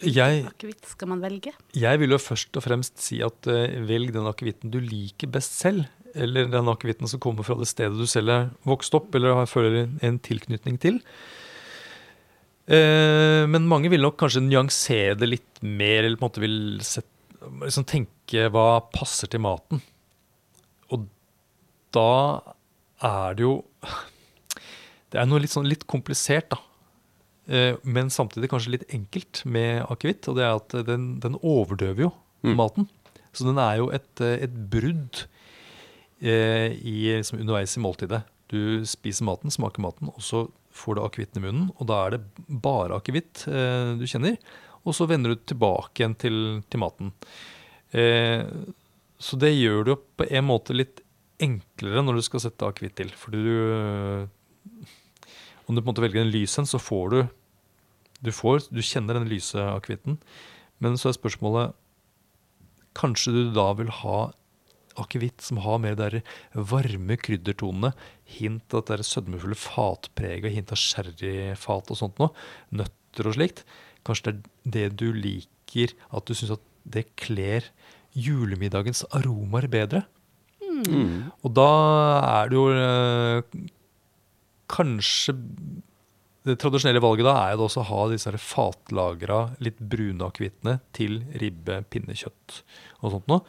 [0.00, 1.52] Jeg, Akevitt skal man velge?
[1.76, 5.58] jeg vil jo først og fremst si at uh, velg den akevitten du liker best
[5.60, 5.84] selv.
[6.14, 9.50] Eller den akevitten som kommer fra det stedet du selv er vokst opp eller har
[9.50, 10.98] føler en tilknytning til.
[12.70, 16.58] Uh, men mange vil nok kanskje nyansere det litt mer, eller på en måte vil
[16.86, 17.10] sett,
[17.66, 19.84] liksom tenke hva passer til maten.
[21.94, 22.06] Da
[23.02, 23.54] er det jo
[25.10, 26.58] Det er noe litt, sånn, litt komplisert, da.
[27.50, 30.28] Eh, men samtidig kanskje litt enkelt med akevitt.
[30.30, 32.54] Og det er at den, den overdøver jo Mm.
[32.56, 32.86] maten.
[33.36, 35.26] Så den er jo et, et brudd
[36.22, 38.22] eh, i, liksom underveis i måltidet.
[38.48, 41.66] Du spiser maten, smaker maten, og så får du akevitten i munnen.
[41.76, 42.22] Og da er det
[42.64, 44.38] bare akevitt eh, du kjenner.
[44.86, 46.38] og så vender du tilbake igjen til,
[46.70, 47.12] til maten.
[47.92, 48.46] Eh,
[49.20, 51.02] så det gjør det jo på en måte litt
[51.42, 53.12] enklere når du skal sette akevitt til.
[53.16, 54.28] Fordi du
[55.66, 57.20] Om du på en måte velger en lys en, så får du
[58.20, 60.18] du, får, du kjenner den lyse akevitten.
[60.82, 61.76] Men så er spørsmålet
[62.98, 64.32] Kanskje du da vil ha
[64.98, 66.22] akevitt som har mer de
[66.54, 67.92] varme kryddertonene.
[68.26, 72.34] Hint av det sødmefulle fatpreget, hint av sherryfat og sånt noe.
[72.74, 73.64] Nøtter og slikt.
[74.06, 77.68] Kanskje det er det du liker, at du syns at det kler
[78.16, 80.04] julemiddagens aromaer bedre.
[80.88, 81.30] Mm.
[81.44, 81.70] Og da
[82.40, 83.62] er det jo eh,
[84.70, 85.34] kanskje
[86.46, 91.18] Det tradisjonelle valget da er jo også å ha disse fatlagra, litt brune akevittene til
[91.42, 92.62] ribbe, pinnekjøtt
[93.02, 93.42] og sånt noe.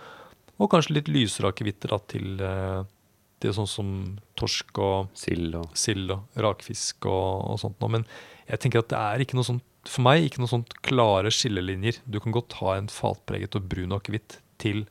[0.62, 2.84] Og kanskje litt lysere akevitter til, eh,
[3.40, 3.94] til sånn som
[4.38, 7.96] torsk og Sild og sild og rakfisk og, og sånt noe.
[7.96, 8.08] Men
[8.50, 12.04] jeg tenker at det er ikke noe sånt, for meg ikke noe sånt klare skillelinjer.
[12.06, 14.84] Du kan godt ha en fatpreget og brun akevitt til,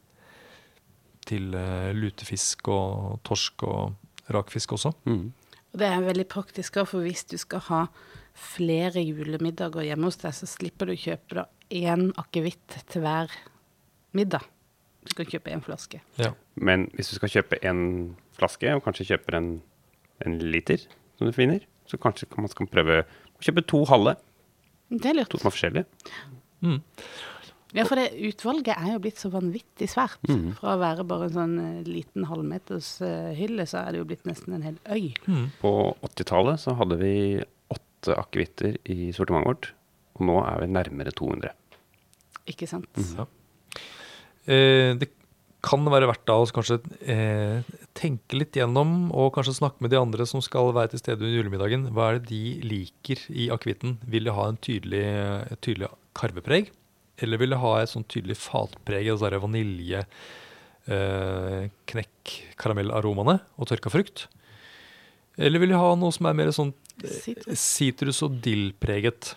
[1.31, 4.95] til eh, lutefisk og torsk og rakfisk også.
[5.09, 5.29] mm.
[5.71, 7.85] Det er veldig praktisk, for hvis du skal ha
[8.35, 13.31] flere julemiddager hjemme hos deg, så slipper du å kjøpe da én akevitt til hver
[14.17, 14.43] middag.
[15.07, 16.03] Du kan kjøpe én flaske.
[16.19, 16.33] Ja.
[16.59, 17.83] Men hvis du skal kjøpe en
[18.37, 19.51] flaske, og kanskje kjøper en,
[20.27, 20.83] en liter
[21.19, 24.17] som du finner, så kanskje man skal prøve å kjøpe to halve.
[24.91, 25.31] Det er lurt.
[25.33, 25.87] To som er forskjellige.
[26.67, 26.81] Mm.
[27.77, 30.23] Ja, for det utvalget er jo blitt så vanvittig svært.
[30.27, 30.57] Mm.
[30.59, 34.09] Fra å være bare en sånn eh, liten halvmeters eh, hylle, så er det jo
[34.11, 35.13] blitt nesten en hel øy.
[35.31, 35.47] Mm.
[35.61, 35.75] På
[36.09, 37.15] 80-tallet så hadde vi
[37.71, 39.71] åtte akevitter i sortimentet vårt,
[40.19, 41.55] og nå er vi nærmere 200.
[42.51, 42.91] Ikke sant?
[43.15, 43.29] Ja.
[44.51, 45.13] Eh, det
[45.61, 50.01] kan være verdt da å kanskje eh, tenke litt gjennom, og kanskje snakke med de
[50.01, 51.87] andre som skal være til stede under julemiddagen.
[51.95, 53.99] Hva er det de liker i akevitten?
[54.11, 55.05] Vil de ha en tydelig,
[55.53, 56.73] et tydelig karvepreg?
[57.21, 60.05] Eller vil de ha et sånn tydelig fatpreg, altså det vanilje,
[60.91, 64.27] eh, knekk, karamellaromaene og tørka frukt?
[65.41, 67.57] Eller vil de ha noe som er mer sånn Sitrus.
[67.61, 69.35] sitrus- og dillpreget.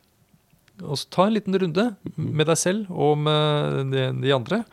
[0.83, 4.63] Og så ta en liten runde med deg selv og med de, de andre.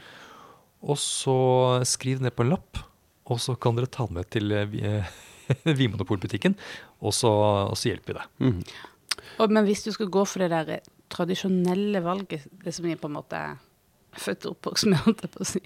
[0.82, 1.36] Og så
[1.86, 2.80] skriv ned på en lapp,
[3.30, 5.10] og så kan dere ta den med til eh, eh,
[5.78, 6.56] Vinmonopolbutikken,
[7.02, 8.32] og, så- og så hjelper vi deg.
[8.40, 8.62] Mm.
[9.40, 12.96] Og, men hvis du skal gå for det der eh, tradisjonelle valget, det som vi
[12.98, 13.58] på en måte er
[14.20, 15.62] født og oppvokst med, holdt jeg på å si,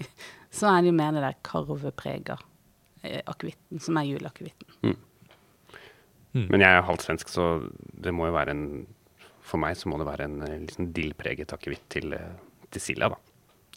[0.53, 2.37] så er det jo mer det der karveprega
[3.03, 4.67] eh, akevitten, som er juleakevitten.
[4.85, 4.97] Mm.
[6.51, 7.45] Men jeg er halvt svensk, så
[7.95, 8.65] det må jo være en
[9.45, 12.31] For meg så må det være en liksom dillpreget akevitt til, eh,
[12.73, 13.17] til silda, da.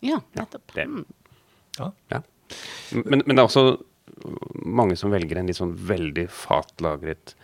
[0.03, 0.73] Ja, nettopp.
[0.75, 1.05] det- Mm.
[1.79, 1.91] Ja.
[2.11, 2.21] Ja.
[2.93, 3.83] Men, men det er også
[4.65, 7.35] mange som velger en litt sånn veldig fatlagret,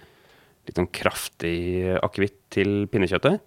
[0.66, 3.40] litt sånn kraftig akevitt til pinnekjøttet.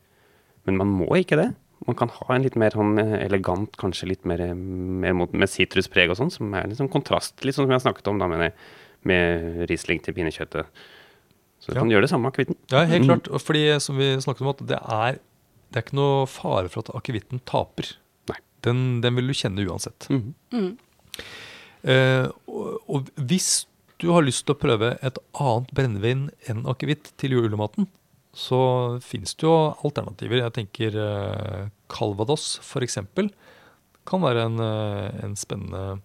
[0.67, 1.47] Men man må ikke det.
[1.87, 5.47] Man kan ha en litt mer sånn eh, elegant, kanskje litt mer, mer mot, med
[5.49, 7.37] sitruspreg og sånn, som er sånn kontrast.
[7.45, 8.51] Litt sånn som har snakket om da med,
[9.07, 10.67] med Riesling til pinnekjøttet.
[11.61, 11.81] Så du Ja.
[11.81, 12.57] kan gjøre det samme med akevitten.
[12.73, 13.21] Ja, helt Mm.
[13.21, 13.41] klart.
[13.41, 15.19] Fordi som vi snakket om, at det er,
[15.71, 17.93] det er ikke noe fare for at akevitten taper.
[18.29, 18.37] Nei.
[18.63, 20.07] Den, den vil du kjenne uansett.
[20.09, 20.33] Mm.
[20.51, 20.77] Mm.
[21.87, 23.65] Eh, og, og hvis
[24.01, 27.87] du har lyst til å prøve et annet brennevin enn akevitt til julematen,
[28.37, 28.59] så
[29.01, 29.53] finnes det jo
[29.87, 30.43] alternativer.
[30.43, 32.99] Jeg tenker eh, Calvados f.eks.
[34.07, 35.97] kan være en, eh, en spennende,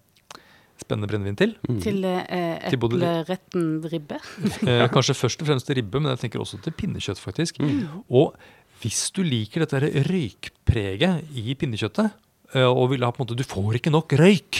[0.81, 1.53] spennende brennevin til.
[1.69, 1.77] Mm.
[1.85, 4.17] Til eh, epleretten ribbe.
[4.67, 7.61] Eh, kanskje først og fremst til ribbe, men jeg tenker også til pinnekjøtt, faktisk.
[8.09, 8.33] Og
[8.81, 9.79] hvis du liker dette
[10.09, 12.19] røykpreget i pinnekjøttet,
[12.53, 14.59] og vil ha på en måte Du får ikke nok røyk!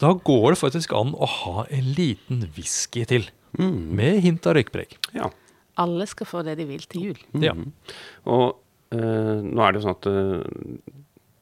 [0.00, 3.78] Da går det faktisk an å ha en liten whisky til, Mm.
[3.98, 4.92] med hint av røykpreg.
[5.14, 5.26] Ja.
[5.78, 7.22] Alle skal få det de vil til jul.
[7.42, 7.54] Ja.
[7.54, 7.70] Mhm.
[8.26, 8.46] Og
[8.96, 10.98] eh, nå er det jo sånn at eh,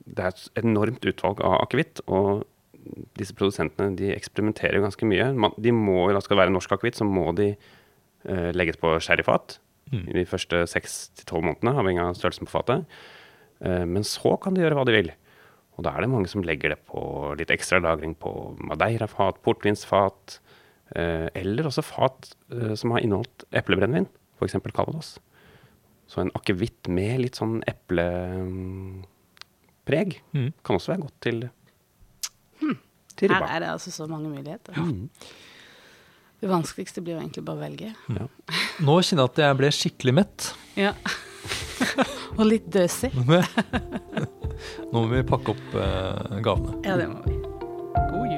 [0.08, 2.46] det er et enormt utvalg av akevitt, og
[3.18, 5.32] disse produsentene de eksperimenterer ganske mye.
[5.36, 8.94] Man, de må, da skal det være norsk akevitt, så må de eh, legges på
[9.04, 9.58] sherryfat
[9.92, 10.04] Mm.
[10.10, 12.98] i de første seks til tolv månedene, avhengig av størrelsen på fatet.
[13.64, 15.10] Uh, men så kan de gjøre hva de vil.
[15.78, 17.00] Og da er det mange som legger det på
[17.38, 18.32] litt ekstra lagring på
[18.68, 20.38] madeirafat, portvinsfat,
[20.96, 24.06] eller også fat eh, som har inneholdt eplebrennevin,
[24.38, 24.56] f.eks.
[24.72, 25.10] Calvados.
[26.08, 29.08] Så en akevitt med litt sånn eplepreg
[30.34, 30.52] Mm.
[30.64, 31.38] kan også være godt til,
[33.16, 34.72] til Her er det altså så mange muligheter.
[34.76, 35.08] Mm.
[36.40, 37.88] Det vanskeligste blir jo egentlig bare å velge.
[38.84, 40.54] Nå kjenner jeg at jeg ble skikkelig mett.
[40.78, 40.92] Ja.
[42.38, 43.10] Og litt døsig.
[43.16, 43.40] Nå
[44.92, 46.76] må vi pakke opp eh, gavene.
[46.86, 47.34] Ja, det må vi.
[48.12, 48.37] God jul.